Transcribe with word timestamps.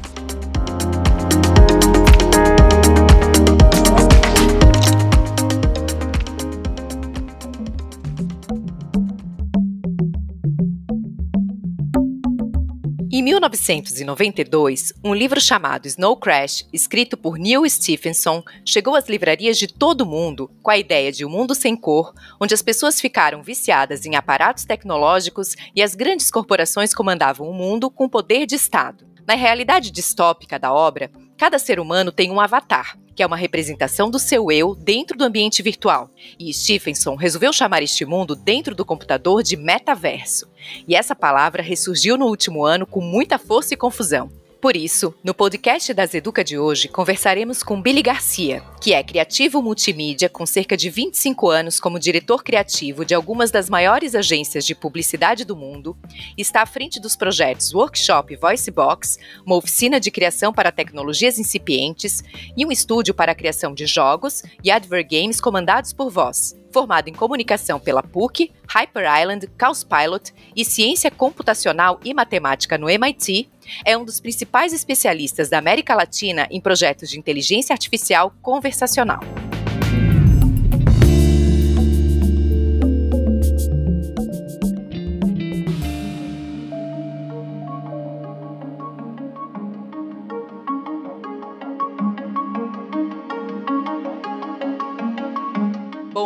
1992, 13.31 14.91
um 15.01 15.13
livro 15.13 15.39
chamado 15.39 15.87
Snow 15.87 16.17
Crash, 16.17 16.67
escrito 16.73 17.15
por 17.15 17.39
Neil 17.39 17.67
Stephenson, 17.69 18.43
chegou 18.65 18.93
às 18.93 19.07
livrarias 19.07 19.57
de 19.57 19.67
todo 19.67 20.01
o 20.01 20.05
mundo 20.05 20.51
com 20.61 20.69
a 20.69 20.77
ideia 20.77 21.13
de 21.13 21.23
um 21.23 21.29
mundo 21.29 21.55
sem 21.55 21.73
cor, 21.73 22.13
onde 22.41 22.53
as 22.53 22.61
pessoas 22.61 22.99
ficaram 22.99 23.41
viciadas 23.41 24.05
em 24.05 24.17
aparatos 24.17 24.65
tecnológicos 24.65 25.55
e 25.73 25.81
as 25.81 25.95
grandes 25.95 26.29
corporações 26.29 26.93
comandavam 26.93 27.49
o 27.49 27.53
mundo 27.53 27.89
com 27.89 28.09
poder 28.09 28.45
de 28.45 28.55
Estado. 28.55 29.10
Na 29.27 29.35
realidade 29.35 29.91
distópica 29.91 30.57
da 30.57 30.73
obra, 30.73 31.11
cada 31.37 31.59
ser 31.59 31.79
humano 31.79 32.11
tem 32.11 32.31
um 32.31 32.39
avatar, 32.39 32.97
que 33.15 33.21
é 33.21 33.25
uma 33.25 33.35
representação 33.35 34.09
do 34.09 34.17
seu 34.17 34.51
eu 34.51 34.75
dentro 34.75 35.17
do 35.17 35.23
ambiente 35.23 35.61
virtual. 35.61 36.09
E 36.39 36.53
Stephenson 36.53 37.15
resolveu 37.15 37.53
chamar 37.53 37.83
este 37.83 38.05
mundo 38.05 38.35
dentro 38.35 38.73
do 38.73 38.85
computador 38.85 39.43
de 39.43 39.55
metaverso. 39.55 40.49
E 40.87 40.95
essa 40.95 41.15
palavra 41.15 41.61
ressurgiu 41.61 42.17
no 42.17 42.25
último 42.25 42.65
ano 42.65 42.85
com 42.85 43.01
muita 43.01 43.37
força 43.37 43.73
e 43.73 43.77
confusão. 43.77 44.29
Por 44.61 44.77
isso, 44.77 45.11
no 45.23 45.33
podcast 45.33 45.91
das 45.91 46.13
Educa 46.13 46.43
de 46.43 46.55
hoje, 46.55 46.87
conversaremos 46.87 47.63
com 47.63 47.81
Billy 47.81 48.03
Garcia, 48.03 48.61
que 48.79 48.93
é 48.93 49.01
criativo 49.01 49.59
multimídia 49.59 50.29
com 50.29 50.45
cerca 50.45 50.77
de 50.77 50.87
25 50.87 51.49
anos 51.49 51.79
como 51.79 51.97
diretor 51.97 52.43
criativo 52.43 53.03
de 53.03 53.15
algumas 53.15 53.49
das 53.49 53.71
maiores 53.71 54.13
agências 54.13 54.63
de 54.63 54.75
publicidade 54.75 55.43
do 55.43 55.55
mundo, 55.55 55.97
está 56.37 56.61
à 56.61 56.67
frente 56.67 56.99
dos 56.99 57.15
projetos 57.15 57.73
Workshop 57.73 58.35
Voicebox, 58.35 59.17
uma 59.43 59.55
oficina 59.55 59.99
de 59.99 60.11
criação 60.11 60.53
para 60.53 60.71
tecnologias 60.71 61.39
incipientes, 61.39 62.23
e 62.55 62.63
um 62.63 62.71
estúdio 62.71 63.15
para 63.15 63.31
a 63.31 63.35
criação 63.35 63.73
de 63.73 63.87
jogos 63.87 64.43
e 64.63 64.69
advert 64.69 65.07
games 65.09 65.41
comandados 65.41 65.91
por 65.91 66.11
voz 66.11 66.55
formado 66.71 67.09
em 67.09 67.13
comunicação 67.13 67.79
pela 67.79 68.01
PUC, 68.01 68.51
Hyper 68.67 69.03
Island, 69.21 69.49
Chaos 69.59 69.83
Pilot 69.83 70.33
e 70.55 70.63
ciência 70.63 71.11
computacional 71.11 71.99
e 72.03 72.13
matemática 72.13 72.77
no 72.77 72.89
MIT, 72.89 73.49
é 73.85 73.97
um 73.97 74.05
dos 74.05 74.19
principais 74.19 74.73
especialistas 74.73 75.49
da 75.49 75.57
América 75.57 75.95
Latina 75.95 76.47
em 76.51 76.61
projetos 76.61 77.09
de 77.09 77.17
inteligência 77.17 77.73
artificial 77.73 78.33
conversacional. 78.41 79.21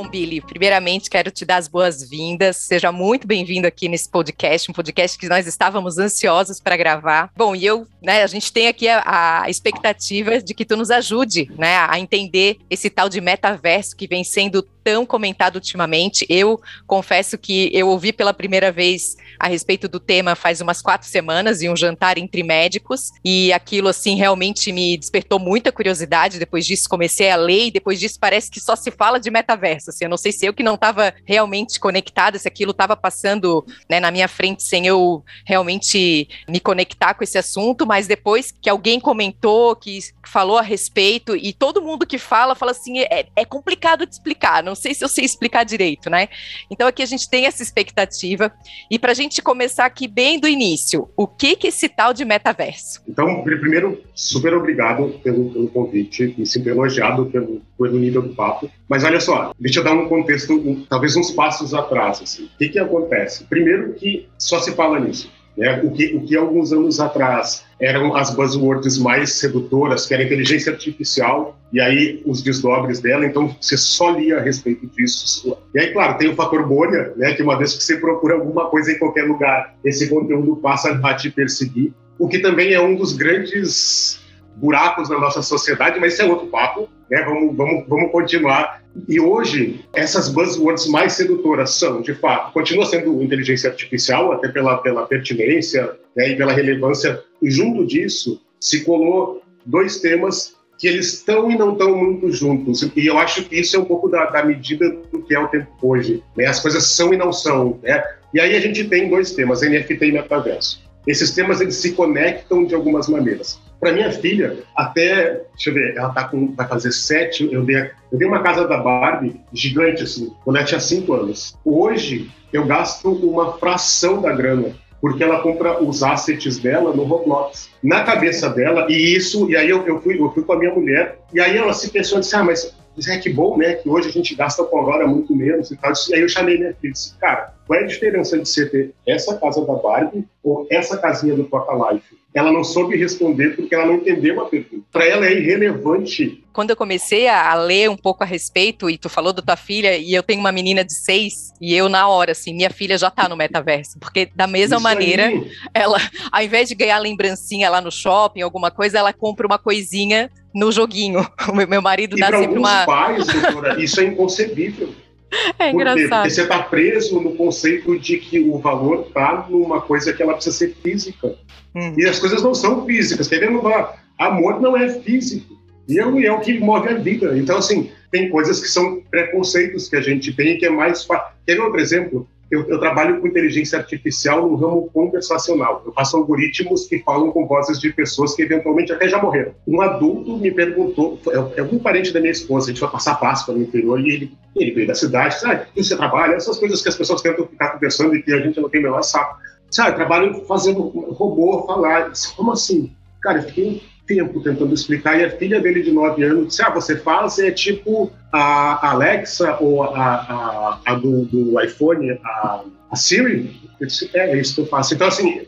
Bom, 0.05 0.11
Billy, 0.11 0.39
primeiramente 0.39 1.09
quero 1.09 1.31
te 1.31 1.43
dar 1.45 1.57
as 1.57 1.67
boas-vindas. 1.67 2.57
Seja 2.57 2.91
muito 2.91 3.25
bem-vindo 3.25 3.66
aqui 3.66 3.89
nesse 3.89 4.07
podcast, 4.07 4.69
um 4.69 4.73
podcast 4.73 5.17
que 5.17 5.27
nós 5.27 5.47
estávamos 5.47 5.97
ansiosos 5.97 6.59
para 6.59 6.77
gravar. 6.77 7.31
Bom, 7.35 7.55
e 7.55 7.66
eu, 7.66 7.88
né, 8.01 8.21
a 8.21 8.27
gente 8.27 8.53
tem 8.53 8.67
aqui 8.67 8.88
a, 8.88 9.43
a, 9.43 9.49
expectativa 9.49 10.39
de 10.39 10.53
que 10.53 10.63
tu 10.63 10.77
nos 10.77 10.91
ajude, 10.91 11.51
né, 11.57 11.77
a 11.77 11.99
entender 11.99 12.57
esse 12.69 12.89
tal 12.89 13.09
de 13.09 13.19
metaverso 13.19 13.95
que 13.95 14.07
vem 14.07 14.23
sendo 14.23 14.67
tão 14.85 15.03
comentado 15.03 15.56
ultimamente. 15.56 16.28
Eu 16.29 16.62
confesso 16.85 17.40
que 17.40 17.72
eu 17.73 17.88
ouvi 17.88 18.13
pela 18.13 18.31
primeira 18.31 18.72
vez 18.72 19.18
a 19.40 19.47
respeito 19.47 19.90
do 19.90 20.00
tema 20.00 20.35
faz 20.35 20.62
umas 20.62 20.79
quatro 20.79 21.07
semanas 21.07 21.63
em 21.63 21.69
um 21.69 21.75
jantar 21.75 22.19
entre 22.19 22.44
médicos 22.44 23.12
e 23.23 23.51
aquilo 23.51 23.88
assim 23.88 24.16
realmente 24.16 24.72
me 24.72 24.96
despertou 24.96 25.40
muita 25.40 25.72
curiosidade. 25.72 26.38
Depois 26.38 26.68
disso 26.68 26.88
comecei 26.88 27.31
a 27.31 27.35
ler 27.35 27.66
e 27.66 27.72
depois 27.72 28.00
disso 28.00 28.19
parece 28.19 28.51
que 28.51 28.59
só 28.59 28.75
se 28.75 28.91
fala 28.91 29.19
de 29.19 29.31
metaverso. 29.31 29.90
Assim, 29.90 30.06
eu 30.06 30.09
não 30.09 30.18
sei 30.18 30.31
se 30.31 30.46
eu 30.46 30.53
que 30.53 30.62
não 30.62 30.75
estava 30.75 31.12
realmente 31.25 31.79
conectada, 31.79 32.38
se 32.38 32.47
aquilo 32.47 32.69
estava 32.69 32.96
passando 32.96 33.66
né, 33.90 34.00
na 34.00 34.12
minha 34.12 34.28
frente 34.28 34.62
sem 34.62 34.85
eu 34.85 35.23
realmente 35.44 36.29
me 36.47 36.59
conectar 36.59 37.16
com 37.16 37.23
esse 37.23 37.40
assunto, 37.40 37.88
mas 37.88 38.06
depois 38.06 38.52
que 38.52 38.69
alguém 38.69 39.00
comentou, 39.00 39.75
que 39.75 39.97
falou 40.28 40.59
a 40.59 40.62
respeito 40.62 41.35
e 41.35 41.52
todo 41.52 41.81
mundo 41.81 42.06
que 42.06 42.19
fala 42.19 42.53
fala 42.53 42.72
assim 42.72 43.00
é, 43.00 43.25
é 43.35 43.46
complicado 43.46 44.06
de 44.06 44.13
explicar. 44.13 44.62
Não 44.62 44.74
sei 44.75 44.93
se 44.93 45.03
eu 45.03 45.09
sei 45.09 45.25
explicar 45.25 45.63
direito, 45.63 46.09
né? 46.09 46.29
Então 46.69 46.87
aqui 46.87 47.01
a 47.01 47.05
gente 47.05 47.29
tem 47.29 47.45
essa 47.45 47.63
expectativa 47.63 48.51
e 48.89 48.99
para 48.99 49.11
a 49.11 49.15
gente 49.15 49.41
começar 49.41 49.85
aqui 49.85 50.07
bem 50.07 50.39
do 50.39 50.47
início, 50.47 51.09
o 51.15 51.27
que 51.27 51.55
que 51.55 51.67
esse 51.67 51.89
tal 51.89 52.13
de 52.13 52.25
metaverso? 52.25 53.01
Então, 53.07 53.43
primeiro, 53.43 54.01
super 54.13 54.53
obrigado 54.53 55.19
pelo, 55.23 55.49
pelo 55.51 55.67
convite, 55.69 56.35
me 56.37 56.45
sinto 56.45 56.69
elogiado 56.69 57.25
pelo, 57.27 57.61
pelo 57.77 57.99
nível 57.99 58.21
do 58.21 58.35
papo. 58.35 58.69
Mas 58.87 59.03
olha 59.03 59.19
só, 59.19 59.53
deixa 59.59 59.79
eu 59.79 59.83
dar 59.83 59.93
um 59.93 60.07
contexto, 60.07 60.53
um, 60.53 60.85
talvez 60.85 61.15
uns 61.15 61.31
passos 61.31 61.73
atrás. 61.73 62.21
Assim. 62.21 62.45
O 62.45 62.57
que 62.57 62.69
que 62.69 62.79
acontece? 62.79 63.45
Primeiro 63.45 63.93
que 63.93 64.27
só 64.37 64.59
se 64.59 64.71
fala 64.73 64.99
nisso. 64.99 65.31
Né? 65.57 65.81
O, 65.83 65.91
que, 65.91 66.16
o 66.16 66.21
que 66.25 66.35
alguns 66.35 66.71
anos 66.71 66.99
atrás 66.99 67.63
eram 67.79 68.16
as 68.16 68.33
buzzwords 68.33 68.97
mais 68.97 69.33
sedutoras, 69.33 70.05
que 70.05 70.13
era 70.13 70.23
inteligência 70.23 70.71
artificial, 70.71 71.57
e 71.71 71.79
aí 71.79 72.21
os 72.25 72.41
desdobres 72.41 72.99
dela, 72.99 73.25
então 73.25 73.55
você 73.59 73.77
só 73.77 74.11
lia 74.11 74.38
a 74.38 74.41
respeito 74.41 74.88
disso. 74.88 75.57
E 75.73 75.79
aí, 75.79 75.91
claro, 75.91 76.17
tem 76.17 76.29
o 76.29 76.35
fator 76.35 76.66
bolha, 76.67 77.13
né, 77.17 77.33
que 77.33 77.43
uma 77.43 77.57
vez 77.57 77.73
que 77.75 77.83
você 77.83 77.97
procura 77.97 78.35
alguma 78.35 78.67
coisa 78.69 78.91
em 78.91 78.99
qualquer 78.99 79.23
lugar, 79.23 79.75
esse 79.83 80.09
conteúdo 80.09 80.55
passa 80.57 80.91
a 80.91 81.13
te 81.13 81.29
perseguir, 81.29 81.93
o 82.17 82.27
que 82.27 82.39
também 82.39 82.73
é 82.73 82.81
um 82.81 82.95
dos 82.95 83.13
grandes 83.13 84.19
buracos 84.55 85.09
na 85.09 85.19
nossa 85.19 85.41
sociedade, 85.41 85.99
mas 85.99 86.13
isso 86.13 86.21
é 86.21 86.25
outro 86.25 86.47
papo, 86.47 86.89
né? 87.09 87.21
Vamos, 87.23 87.55
vamos, 87.55 87.88
vamos 87.88 88.11
continuar. 88.11 88.83
E 89.07 89.19
hoje, 89.19 89.83
essas 89.93 90.29
buzzwords 90.29 90.88
mais 90.88 91.13
sedutoras 91.13 91.71
são, 91.71 92.01
de 92.01 92.13
fato, 92.13 92.53
continua 92.53 92.85
sendo 92.85 93.21
inteligência 93.21 93.69
artificial, 93.69 94.31
até 94.31 94.47
pela, 94.47 94.77
pela 94.77 95.05
pertinência 95.05 95.91
né, 96.16 96.29
e 96.29 96.35
pela 96.35 96.53
relevância. 96.53 97.21
E 97.41 97.51
junto 97.51 97.85
disso, 97.85 98.41
se 98.59 98.85
colou 98.85 99.41
dois 99.66 99.99
temas 99.99 100.55
que 100.77 100.87
eles 100.87 101.13
estão 101.13 101.49
e 101.49 101.57
não 101.57 101.73
estão 101.73 101.95
muito 101.95 102.31
juntos. 102.31 102.81
E 102.95 103.05
eu 103.07 103.17
acho 103.17 103.43
que 103.45 103.59
isso 103.59 103.75
é 103.75 103.79
um 103.79 103.85
pouco 103.85 104.09
da, 104.09 104.25
da 104.25 104.43
medida 104.43 104.89
do 105.11 105.22
que 105.22 105.33
é 105.33 105.39
o 105.39 105.47
tempo 105.47 105.69
hoje. 105.81 106.23
Né? 106.35 106.45
As 106.45 106.59
coisas 106.59 106.87
são 106.87 107.13
e 107.13 107.17
não 107.17 107.31
são. 107.31 107.79
Né? 107.81 108.03
E 108.33 108.39
aí 108.39 108.55
a 108.55 108.59
gente 108.59 108.83
tem 108.85 109.09
dois 109.09 109.31
temas, 109.31 109.61
NFT 109.61 109.97
e 110.01 110.11
metaverso. 110.11 110.83
Esses 111.07 111.31
temas 111.31 111.61
eles 111.61 111.75
se 111.75 111.91
conectam 111.93 112.66
de 112.66 112.73
algumas 112.73 113.07
maneiras. 113.07 113.59
Para 113.79 113.91
minha 113.91 114.11
filha, 114.11 114.57
até, 114.75 115.41
deixa 115.53 115.69
eu 115.69 115.73
ver, 115.73 115.95
ela 115.97 116.09
tá 116.09 116.27
com, 116.27 116.53
vai 116.53 116.67
fazer 116.67 116.91
sete, 116.91 117.47
eu 117.51 117.63
dei, 117.63 117.91
eu 118.11 118.17
dei 118.17 118.27
uma 118.27 118.41
casa 118.41 118.67
da 118.67 118.77
Barbie 118.77 119.39
gigante, 119.53 120.03
assim, 120.03 120.31
quando 120.43 120.57
ela 120.57 120.66
tinha 120.66 120.79
cinco 120.79 121.13
anos. 121.13 121.55
Hoje, 121.63 122.31
eu 122.51 122.66
gasto 122.66 123.11
uma 123.11 123.57
fração 123.57 124.22
da 124.22 124.31
grana 124.31 124.73
porque 125.01 125.23
ela 125.23 125.39
compra 125.39 125.83
os 125.83 126.01
assets 126.01 126.57
dela 126.57 126.91
no 126.91 127.03
Roblox. 127.03 127.69
Na 127.83 128.03
cabeça 128.03 128.49
dela, 128.49 128.87
e 128.89 129.16
isso, 129.16 129.47
e 129.51 129.55
aí 129.55 129.69
eu, 129.69 129.85
eu, 129.85 130.01
fui, 130.01 130.19
eu 130.19 130.31
fui 130.31 130.43
com 130.43 130.53
a 130.53 130.57
minha 130.57 130.73
mulher, 130.73 131.19
e 131.31 131.39
aí 131.39 131.55
ela 131.55 131.73
se 131.73 131.91
pensou, 131.91 132.19
disse, 132.19 132.35
ah, 132.35 132.43
mas 132.43 132.73
é 133.07 133.17
que 133.19 133.29
bom, 133.29 133.55
né, 133.55 133.75
que 133.75 133.87
hoje 133.87 134.09
a 134.09 134.11
gente 134.11 134.33
gasta 134.33 134.63
com 134.63 134.78
a 134.78 134.79
Aurora 134.79 135.05
muito 135.05 135.35
menos 135.35 135.69
e 135.69 135.78
tal. 135.78 135.91
E 136.09 136.16
aí 136.16 136.21
eu 136.21 136.29
chamei 136.29 136.57
minha 136.57 136.73
filha 136.73 136.89
e 136.89 136.93
disse, 136.93 137.16
cara, 137.19 137.53
qual 137.67 137.79
é 137.79 137.83
a 137.83 137.87
diferença 137.87 138.39
de 138.39 138.47
você 138.47 138.66
ter 138.67 138.95
essa 139.05 139.37
casa 139.37 139.66
da 139.66 139.73
Barbie 139.75 140.25
ou 140.41 140.66
essa 140.71 140.97
casinha 140.97 141.35
do 141.35 141.43
Toca 141.43 141.91
Life? 141.91 142.16
Ela 142.35 142.52
não 142.52 142.66
soube 142.66 142.97
responder 142.97 143.55
porque 143.55 143.73
ela 143.73 143.85
não 143.85 143.96
entendeu 143.96 144.41
a 144.41 144.46
pergunta. 144.46 144.84
Para 144.91 145.05
ela 145.05 145.26
é 145.26 145.34
irrelevante. 145.34 146.43
Quando 146.52 146.72
eu 146.72 146.76
comecei 146.76 147.29
a 147.29 147.53
ler 147.53 147.90
um 147.90 147.96
pouco 147.96 148.23
a 148.23 148.28
respeito, 148.28 148.90
e 148.90 148.97
tu 148.97 149.08
falou 149.08 149.32
da 149.32 149.41
tua 149.41 149.55
filha, 149.55 149.97
e 149.97 150.14
eu 150.14 150.22
tenho 150.22 150.41
uma 150.41 150.52
menina 150.52 150.84
de 150.84 150.93
seis, 150.93 151.53
e 151.61 151.73
eu 151.73 151.87
na 151.87 152.09
hora, 152.09 152.34
assim, 152.34 152.53
minha 152.53 152.70
filha 152.70 152.97
já 152.97 153.09
tá 153.09 153.29
no 153.29 153.37
metaverso, 153.37 153.97
porque 153.99 154.29
da 154.35 154.47
mesma 154.47 154.76
Isso 154.76 154.84
maneira, 154.84 155.28
aí. 155.28 155.49
ela, 155.73 155.97
ao 156.29 156.41
invés 156.41 156.67
de 156.67 156.76
ganhar 156.76 156.99
lembrancinha 156.99 157.70
lá 157.70 157.79
no 157.79 157.91
shopping, 157.91 158.41
alguma 158.41 158.70
coisa, 158.70 158.99
ela 158.99 159.14
compra 159.14 159.47
uma 159.47 159.58
coisinha 159.58 160.29
no 160.53 160.72
joguinho. 160.73 161.26
O 161.47 161.53
meu 161.53 161.81
marido 161.81 162.17
e 162.17 162.20
dá 162.20 162.28
sempre 162.38 162.58
uma. 162.58 162.85
Pais, 162.85 163.28
doutora, 163.28 163.81
isso 163.81 163.99
é 164.02 164.03
inconcebível. 164.03 164.93
É 165.59 165.72
engraçado. 165.72 166.09
Porque 166.09 166.29
você 166.29 166.41
está 166.41 166.64
preso 166.64 167.20
no 167.22 167.35
conceito 167.35 167.97
de 167.97 168.17
que 168.17 168.40
o 168.40 168.58
valor 168.58 169.05
está 169.08 169.47
numa 169.49 169.82
coisa 169.82 170.14
que 170.14 170.22
ela 170.22 170.34
precisa 170.34 170.58
ser 170.58 170.76
física. 170.82 171.35
Hum. 171.76 171.93
E 171.97 172.05
as 172.05 172.20
coisas 172.20 172.41
não 172.41 172.53
são 172.53 172.85
físicas. 172.85 173.28
Querendo 173.28 173.61
lá, 173.61 173.96
amor 174.17 174.61
não 174.61 174.76
é 174.76 174.90
físico. 174.90 175.55
E 175.87 175.99
é, 175.99 176.03
é 176.03 176.32
o 176.32 176.40
que 176.40 176.59
move 176.59 176.90
a 176.90 176.96
vida. 176.96 177.37
Então, 177.37 177.58
assim, 177.58 177.91
tem 178.11 178.29
coisas 178.29 178.59
que 178.59 178.67
são 178.67 179.02
preconceitos 179.09 179.87
que 179.90 179.96
a 179.96 180.02
gente 180.02 180.34
tem 180.34 180.58
que 180.58 180.66
é 180.66 180.70
mais 180.70 181.03
fácil. 181.03 181.35
Quer 181.46 181.59
outro 181.59 181.79
exemplo? 181.79 182.28
Eu, 182.51 182.67
eu, 182.69 182.79
trabalho 182.79 183.19
com 183.19 183.27
inteligência 183.27 183.79
artificial 183.79 184.47
no 184.47 184.55
ramo 184.55 184.89
conversacional. 184.93 185.81
Eu 185.85 185.91
faço 185.91 186.15
algoritmos 186.15 186.85
que 186.85 186.99
falam 186.99 187.31
com 187.31 187.47
vozes 187.47 187.79
de 187.79 187.91
pessoas 187.91 188.35
que 188.35 188.43
eventualmente 188.43 188.93
até 188.93 189.09
já 189.09 189.21
morreram. 189.21 189.53
Um 189.67 189.81
adulto 189.81 190.37
me 190.37 190.51
perguntou, 190.51 191.19
é, 191.27 191.59
é 191.59 191.63
um 191.63 191.79
parente 191.79 192.13
da 192.13 192.19
minha 192.19 192.31
esposa, 192.31 192.67
a 192.67 192.73
gente 192.73 192.81
vai 192.81 192.91
passar 192.91 193.15
Páscoa 193.15 193.55
no 193.55 193.63
interior 193.63 193.99
e 193.99 194.11
ele, 194.11 194.37
ele 194.55 194.71
veio 194.71 194.87
da 194.87 194.93
cidade, 194.93 195.39
sabe, 195.39 195.65
e 195.75 195.83
você 195.83 195.97
trabalha, 195.97 196.35
essas 196.35 196.59
coisas 196.59 196.81
que 196.81 196.89
as 196.89 196.95
pessoas 196.95 197.21
tentam 197.21 197.47
ficar 197.47 197.69
conversando 197.69 198.15
e 198.15 198.21
que 198.21 198.31
a 198.31 198.39
gente 198.39 198.59
não 198.61 198.69
tem 198.69 198.79
o 198.79 198.83
menor 198.83 199.01
saco. 199.01 199.37
Sabe, 199.71 199.91
eu 199.91 199.95
trabalho 199.95 200.45
fazendo 200.45 200.81
robô 200.81 201.65
falar. 201.65 202.11
Como 202.35 202.51
assim? 202.51 202.93
Cara, 203.21 203.39
eu 203.39 203.43
fiquei 203.43 203.81
tempo 204.05 204.41
tentando 204.41 204.73
explicar, 204.73 205.19
e 205.19 205.25
a 205.25 205.31
filha 205.31 205.59
dele 205.59 205.81
de 205.81 205.91
9 205.91 206.23
anos 206.23 206.47
disse, 206.47 206.61
ah, 206.61 206.69
você 206.69 206.96
faz 206.96 207.40
é 207.40 207.52
tipo 207.52 208.11
a 208.31 208.91
Alexa 208.91 209.57
ou 209.59 209.84
a, 209.84 209.90
a, 209.96 210.79
a 210.85 210.96
do, 210.96 211.25
do, 211.25 211.61
iPhone, 211.61 212.11
a, 212.23 212.63
a 212.91 212.96
Siri? 212.96 213.59
Eu 213.79 213.87
disse, 213.87 214.09
é, 214.13 214.31
é 214.31 214.37
isso 214.37 214.55
que 214.55 214.61
eu 214.61 214.66
faço. 214.67 214.93
Então, 214.93 215.07
assim, 215.07 215.41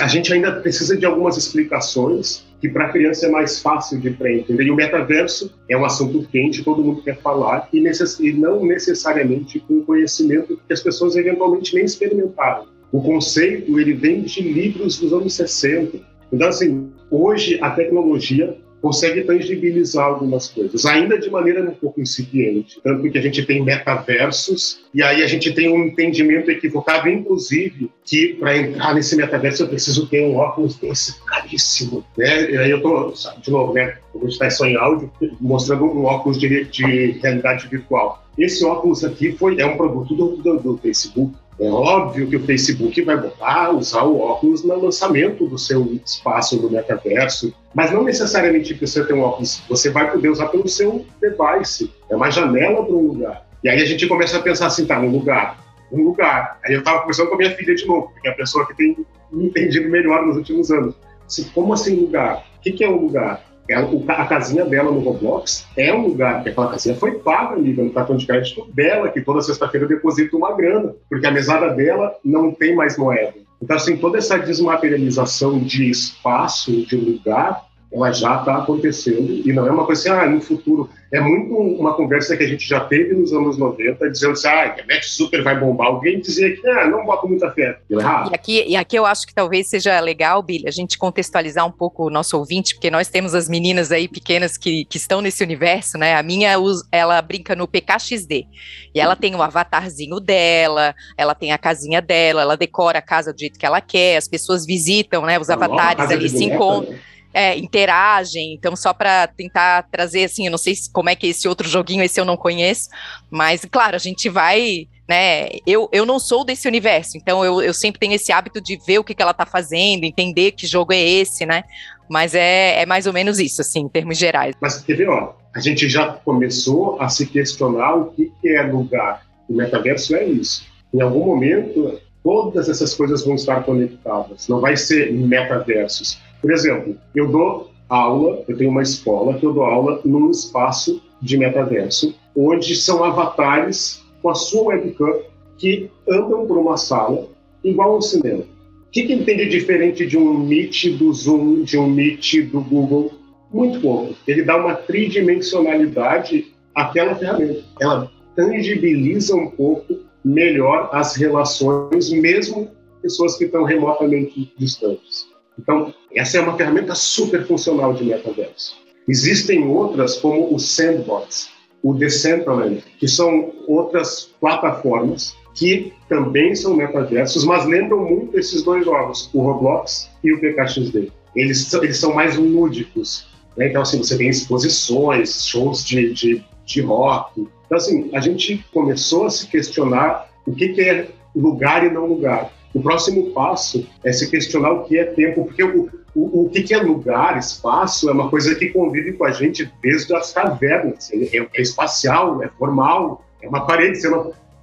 a 0.00 0.06
gente 0.06 0.32
ainda 0.32 0.52
precisa 0.52 0.96
de 0.96 1.04
algumas 1.04 1.36
explicações 1.36 2.44
que 2.60 2.68
para 2.68 2.86
a 2.86 2.88
criança 2.90 3.26
é 3.26 3.28
mais 3.28 3.60
fácil 3.60 4.00
de 4.00 4.08
entender. 4.08 4.64
E 4.64 4.70
o 4.70 4.74
metaverso 4.74 5.52
é 5.68 5.76
um 5.76 5.84
assunto 5.84 6.26
quente, 6.28 6.64
todo 6.64 6.82
mundo 6.82 7.02
quer 7.02 7.20
falar, 7.20 7.68
e, 7.72 7.80
necess 7.80 8.18
e 8.20 8.32
não 8.32 8.64
necessariamente 8.64 9.60
com 9.60 9.84
conhecimento 9.84 10.58
que 10.66 10.72
as 10.72 10.80
pessoas 10.80 11.16
eventualmente 11.16 11.74
nem 11.74 11.84
experimentaram. 11.84 12.66
O 12.90 13.02
conceito, 13.02 13.78
ele 13.78 13.92
vem 13.92 14.22
de 14.22 14.40
livros 14.40 14.98
dos 14.98 15.12
anos 15.12 15.34
60, 15.34 16.14
então, 16.32 16.48
assim, 16.48 16.90
hoje 17.10 17.58
a 17.60 17.70
tecnologia 17.70 18.56
consegue 18.84 19.22
tangibilizar 19.22 20.04
algumas 20.04 20.46
coisas, 20.48 20.84
ainda 20.84 21.18
de 21.18 21.30
maneira 21.30 21.62
um 21.62 21.72
pouco 21.72 22.02
incipiente. 22.02 22.78
Tanto 22.82 23.10
que 23.10 23.16
a 23.16 23.22
gente 23.22 23.42
tem 23.46 23.64
metaversos, 23.64 24.84
e 24.92 25.02
aí 25.02 25.22
a 25.22 25.26
gente 25.26 25.54
tem 25.54 25.70
um 25.70 25.86
entendimento 25.86 26.50
equivocado, 26.50 27.08
inclusive, 27.08 27.90
que 28.04 28.34
para 28.34 28.58
entrar 28.58 28.94
nesse 28.94 29.16
metaverso 29.16 29.62
eu 29.62 29.68
preciso 29.68 30.06
ter 30.06 30.26
um 30.26 30.36
óculos 30.36 30.76
desse 30.76 31.18
caríssimo. 31.24 32.04
Né? 32.18 32.50
E 32.50 32.58
aí 32.58 32.70
eu 32.70 32.76
estou, 32.76 33.14
de 33.42 33.50
novo, 33.50 33.72
né, 33.72 33.96
gente 34.14 34.32
está 34.32 34.50
só 34.50 34.66
em 34.66 34.76
áudio, 34.76 35.10
mostrando 35.40 35.84
um 35.84 36.04
óculos 36.04 36.38
de, 36.38 36.64
de 36.64 37.12
realidade 37.22 37.66
virtual. 37.68 38.22
Esse 38.36 38.64
óculos 38.64 39.04
aqui 39.04 39.32
foi, 39.32 39.60
é 39.60 39.66
um 39.66 39.76
produto 39.76 40.14
do, 40.14 40.36
do, 40.36 40.58
do 40.58 40.78
Facebook. 40.78 41.34
É 41.58 41.68
óbvio 41.68 42.28
que 42.28 42.36
o 42.36 42.44
Facebook 42.44 43.00
vai 43.02 43.16
botar, 43.16 43.70
usar 43.70 44.02
o 44.02 44.18
óculos 44.18 44.64
no 44.64 44.76
lançamento 44.76 45.46
do 45.46 45.56
seu 45.56 45.98
espaço 46.04 46.60
no 46.60 46.68
metaverso, 46.68 47.54
mas 47.72 47.92
não 47.92 48.02
necessariamente 48.02 48.74
precisa 48.74 49.04
ter 49.04 49.14
um 49.14 49.20
óculos. 49.20 49.62
Você 49.68 49.90
vai 49.90 50.10
poder 50.10 50.30
usar 50.30 50.48
pelo 50.48 50.68
seu 50.68 51.06
device. 51.20 51.92
É 52.10 52.16
uma 52.16 52.30
janela 52.30 52.84
para 52.84 52.94
um 52.94 53.06
lugar. 53.08 53.46
E 53.62 53.68
aí 53.68 53.80
a 53.80 53.86
gente 53.86 54.06
começa 54.08 54.36
a 54.36 54.42
pensar 54.42 54.66
assim, 54.66 54.84
tá, 54.84 54.98
um 54.98 55.10
lugar, 55.10 55.58
um 55.92 56.02
lugar. 56.02 56.58
Aí 56.64 56.74
eu 56.74 56.80
estava 56.80 57.00
conversando 57.00 57.28
com 57.28 57.34
a 57.36 57.38
minha 57.38 57.54
filha 57.54 57.74
de 57.74 57.86
novo, 57.86 58.12
que 58.20 58.28
é 58.28 58.32
a 58.32 58.34
pessoa 58.34 58.66
que 58.66 58.74
tem 58.76 58.96
me 59.30 59.46
entendido 59.46 59.88
melhor 59.88 60.26
nos 60.26 60.36
últimos 60.36 60.70
anos. 60.72 60.94
Assim, 61.24 61.44
como 61.54 61.72
assim 61.72 61.94
lugar? 61.94 62.44
O 62.58 62.60
que, 62.60 62.72
que 62.72 62.84
é 62.84 62.88
um 62.88 62.96
lugar? 62.96 63.53
Ela, 63.68 63.88
a 64.08 64.26
casinha 64.26 64.64
dela 64.64 64.90
no 64.90 65.00
Roblox 65.00 65.66
é 65.76 65.92
um 65.92 66.08
lugar 66.08 66.42
que 66.42 66.50
aquela 66.50 66.70
casinha 66.70 66.94
foi 66.96 67.12
paga, 67.18 67.54
amiga, 67.54 67.82
no 67.82 67.92
cartão 67.92 68.16
de 68.16 68.26
crédito 68.26 68.66
dela, 68.74 69.08
que 69.08 69.22
toda 69.22 69.40
sexta-feira 69.40 69.86
deposita 69.86 70.36
uma 70.36 70.54
grana, 70.54 70.94
porque 71.08 71.26
a 71.26 71.30
mesada 71.30 71.70
dela 71.70 72.14
não 72.24 72.52
tem 72.52 72.74
mais 72.74 72.98
moeda. 72.98 73.34
Então, 73.62 73.76
assim, 73.76 73.96
toda 73.96 74.18
essa 74.18 74.38
desmaterialização 74.38 75.58
de 75.58 75.88
espaço, 75.88 76.84
de 76.84 76.96
lugar, 76.96 77.64
ela 77.94 78.12
já 78.12 78.40
está 78.40 78.58
acontecendo 78.58 79.30
e 79.48 79.52
não 79.52 79.66
é 79.66 79.70
uma 79.70 79.86
coisa 79.86 80.00
assim, 80.00 80.20
ah, 80.20 80.26
no 80.26 80.40
futuro. 80.40 80.90
É 81.12 81.20
muito 81.20 81.54
uma 81.54 81.94
conversa 81.94 82.36
que 82.36 82.42
a 82.42 82.46
gente 82.46 82.68
já 82.68 82.80
teve 82.80 83.14
nos 83.14 83.32
anos 83.32 83.56
90, 83.56 84.10
dizendo 84.10 84.32
assim, 84.32 84.48
ah, 84.48 84.62
a 84.62 84.66
internet 84.66 85.08
super 85.08 85.44
vai 85.44 85.58
bombar. 85.58 85.86
Alguém 85.86 86.18
dizia 86.20 86.56
que, 86.56 86.68
ah, 86.68 86.88
não 86.88 87.04
bota 87.04 87.28
muita 87.28 87.52
fé. 87.52 87.78
E 87.88 88.34
aqui, 88.34 88.64
e 88.66 88.74
aqui 88.74 88.98
eu 88.98 89.06
acho 89.06 89.24
que 89.24 89.32
talvez 89.32 89.68
seja 89.68 90.00
legal, 90.00 90.42
Billy, 90.42 90.66
a 90.66 90.72
gente 90.72 90.98
contextualizar 90.98 91.64
um 91.64 91.70
pouco 91.70 92.06
o 92.06 92.10
nosso 92.10 92.36
ouvinte, 92.36 92.74
porque 92.74 92.90
nós 92.90 93.06
temos 93.06 93.32
as 93.32 93.48
meninas 93.48 93.92
aí 93.92 94.08
pequenas 94.08 94.56
que, 94.56 94.84
que 94.86 94.96
estão 94.96 95.20
nesse 95.20 95.44
universo, 95.44 95.96
né? 95.96 96.16
A 96.16 96.22
minha, 96.22 96.56
ela 96.90 97.22
brinca 97.22 97.54
no 97.54 97.68
PKXD. 97.68 98.46
E 98.92 98.98
ela 98.98 99.14
tem 99.14 99.36
o 99.36 99.42
avatarzinho 99.42 100.18
dela, 100.18 100.96
ela 101.16 101.34
tem 101.34 101.52
a 101.52 101.58
casinha 101.58 102.02
dela, 102.02 102.42
ela 102.42 102.56
decora 102.56 102.98
a 102.98 103.02
casa 103.02 103.32
do 103.32 103.38
jeito 103.38 103.56
que 103.56 103.64
ela 103.64 103.80
quer, 103.80 104.16
as 104.16 104.26
pessoas 104.26 104.66
visitam, 104.66 105.22
né? 105.22 105.38
Os 105.38 105.48
avatares 105.48 106.10
ali 106.10 106.28
se 106.28 106.42
encontram. 106.42 106.90
Né? 106.90 106.98
É, 107.34 107.58
interagem. 107.58 108.54
Então, 108.54 108.76
só 108.76 108.94
para 108.94 109.26
tentar 109.26 109.82
trazer, 109.90 110.24
assim, 110.24 110.46
eu 110.46 110.50
não 110.50 110.58
sei 110.58 110.74
como 110.92 111.10
é 111.10 111.16
que 111.16 111.26
é 111.26 111.30
esse 111.30 111.48
outro 111.48 111.68
joguinho, 111.68 112.04
esse 112.04 112.20
eu 112.20 112.24
não 112.24 112.36
conheço, 112.36 112.88
mas, 113.30 113.66
claro, 113.70 113.96
a 113.96 113.98
gente 113.98 114.28
vai. 114.28 114.86
Né, 115.06 115.48
eu, 115.66 115.86
eu 115.92 116.06
não 116.06 116.18
sou 116.18 116.46
desse 116.46 116.66
universo, 116.66 117.18
então 117.18 117.44
eu, 117.44 117.60
eu 117.60 117.74
sempre 117.74 118.00
tenho 118.00 118.14
esse 118.14 118.32
hábito 118.32 118.58
de 118.58 118.78
ver 118.86 118.98
o 118.98 119.04
que, 119.04 119.14
que 119.14 119.20
ela 119.20 119.32
está 119.32 119.44
fazendo, 119.44 120.04
entender 120.04 120.52
que 120.52 120.66
jogo 120.66 120.94
é 120.94 120.98
esse, 120.98 121.44
né? 121.44 121.64
Mas 122.08 122.34
é, 122.34 122.80
é 122.80 122.86
mais 122.86 123.06
ou 123.06 123.12
menos 123.12 123.38
isso, 123.38 123.60
assim, 123.60 123.80
em 123.80 123.88
termos 123.88 124.16
gerais. 124.16 124.54
Mas 124.62 124.80
quer 124.80 124.96
ver, 124.96 125.10
ó, 125.10 125.34
a 125.54 125.60
gente 125.60 125.90
já 125.90 126.10
começou 126.10 126.98
a 127.02 127.10
se 127.10 127.26
questionar 127.26 127.94
o 127.96 128.12
que, 128.12 128.32
que 128.40 128.48
é 128.48 128.62
lugar. 128.62 129.26
O 129.46 129.54
metaverso 129.54 130.16
é 130.16 130.24
isso. 130.24 130.66
Em 130.92 131.02
algum 131.02 131.26
momento, 131.26 132.00
todas 132.22 132.70
essas 132.70 132.94
coisas 132.94 133.24
vão 133.24 133.34
estar 133.34 133.62
conectadas. 133.62 134.48
Não 134.48 134.60
vai 134.60 134.76
ser 134.76 135.12
metaversos. 135.12 136.18
Por 136.44 136.52
exemplo, 136.52 136.94
eu 137.14 137.26
dou 137.28 137.70
aula, 137.88 138.44
eu 138.46 138.54
tenho 138.54 138.70
uma 138.70 138.82
escola 138.82 139.32
que 139.38 139.46
eu 139.46 139.54
dou 139.54 139.64
aula 139.64 140.02
num 140.04 140.30
espaço 140.30 141.00
de 141.22 141.38
metaverso, 141.38 142.14
onde 142.36 142.76
são 142.76 143.02
avatares 143.02 144.04
com 144.20 144.28
a 144.28 144.34
sua 144.34 144.64
webcam 144.64 145.20
que 145.56 145.90
andam 146.06 146.46
por 146.46 146.58
uma 146.58 146.76
sala 146.76 147.28
igual 147.64 147.94
ao 147.94 148.02
cinema. 148.02 148.42
O 148.42 148.90
que, 148.92 149.04
que 149.04 149.12
ele 149.14 149.24
tem 149.24 149.38
de 149.38 149.48
diferente 149.48 150.06
de 150.06 150.18
um 150.18 150.38
Meet 150.38 150.98
do 150.98 151.10
Zoom, 151.14 151.62
de 151.62 151.78
um 151.78 151.88
Meet 151.88 152.42
do 152.52 152.60
Google? 152.60 153.14
Muito 153.50 153.80
pouco. 153.80 154.14
Ele 154.28 154.42
dá 154.42 154.58
uma 154.58 154.74
tridimensionalidade 154.74 156.52
àquela 156.74 157.14
ferramenta. 157.14 157.64
Ela 157.80 158.10
tangibiliza 158.36 159.34
um 159.34 159.48
pouco 159.48 159.98
melhor 160.22 160.90
as 160.92 161.16
relações, 161.16 162.10
mesmo 162.10 162.70
pessoas 163.00 163.34
que 163.38 163.44
estão 163.44 163.64
remotamente 163.64 164.52
distantes. 164.58 165.32
Então, 165.58 165.94
essa 166.14 166.38
é 166.38 166.40
uma 166.40 166.56
ferramenta 166.56 166.94
super 166.94 167.46
funcional 167.46 167.94
de 167.94 168.04
metaverso. 168.04 168.76
Existem 169.08 169.66
outras, 169.66 170.16
como 170.16 170.54
o 170.54 170.58
Sandbox, 170.58 171.50
o 171.82 171.92
Decentraland, 171.92 172.82
que 172.98 173.06
são 173.06 173.52
outras 173.68 174.30
plataformas 174.40 175.36
que 175.54 175.92
também 176.08 176.54
são 176.54 176.74
metaversos, 176.74 177.44
mas 177.44 177.64
lembram 177.66 178.04
muito 178.04 178.38
esses 178.38 178.62
dois 178.62 178.84
jogos, 178.84 179.30
o 179.32 179.42
Roblox 179.42 180.10
e 180.22 180.32
o 180.32 180.40
PKXD. 180.40 181.12
Eles, 181.36 181.72
eles 181.74 181.98
são 181.98 182.12
mais 182.14 182.36
lúdicos. 182.36 183.28
Né? 183.56 183.68
Então, 183.68 183.82
assim, 183.82 183.98
você 183.98 184.16
tem 184.16 184.28
exposições, 184.28 185.46
shows 185.46 185.84
de, 185.84 186.12
de, 186.12 186.44
de 186.64 186.80
rock. 186.80 187.46
Então, 187.66 187.76
assim, 187.76 188.10
a 188.12 188.20
gente 188.20 188.64
começou 188.72 189.26
a 189.26 189.30
se 189.30 189.46
questionar 189.46 190.28
o 190.46 190.52
que, 190.52 190.70
que 190.70 190.80
é 190.80 191.08
lugar 191.34 191.84
e 191.84 191.90
não 191.90 192.06
lugar. 192.06 192.52
O 192.74 192.82
próximo 192.82 193.30
passo 193.30 193.86
é 194.02 194.12
se 194.12 194.28
questionar 194.28 194.72
o 194.72 194.84
que 194.84 194.98
é 194.98 195.04
tempo, 195.04 195.44
porque 195.44 195.62
o, 195.62 195.88
o, 196.14 196.46
o 196.46 196.50
que 196.50 196.74
é 196.74 196.78
lugar, 196.78 197.38
espaço, 197.38 198.10
é 198.10 198.12
uma 198.12 198.28
coisa 198.28 198.54
que 198.56 198.70
convive 198.70 199.12
com 199.12 199.24
a 199.24 199.30
gente 199.30 199.72
desde 199.80 200.14
as 200.14 200.32
cavernas. 200.32 201.10
É, 201.12 201.38
é, 201.38 201.48
é 201.54 201.62
espacial, 201.62 202.42
é 202.42 202.48
formal, 202.48 203.24
é 203.40 203.48
uma 203.48 203.64
parede, 203.64 204.00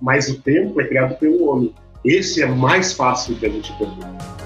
mas 0.01 0.27
o 0.27 0.41
tempo 0.41 0.81
é 0.81 0.87
criado 0.87 1.17
pelo 1.17 1.47
homem. 1.47 1.73
Esse 2.03 2.43
é 2.43 2.47
mais 2.47 2.91
fácil 2.91 3.35
de 3.35 3.45
a 3.45 3.49
gente 3.49 3.71
perder. 3.77 4.40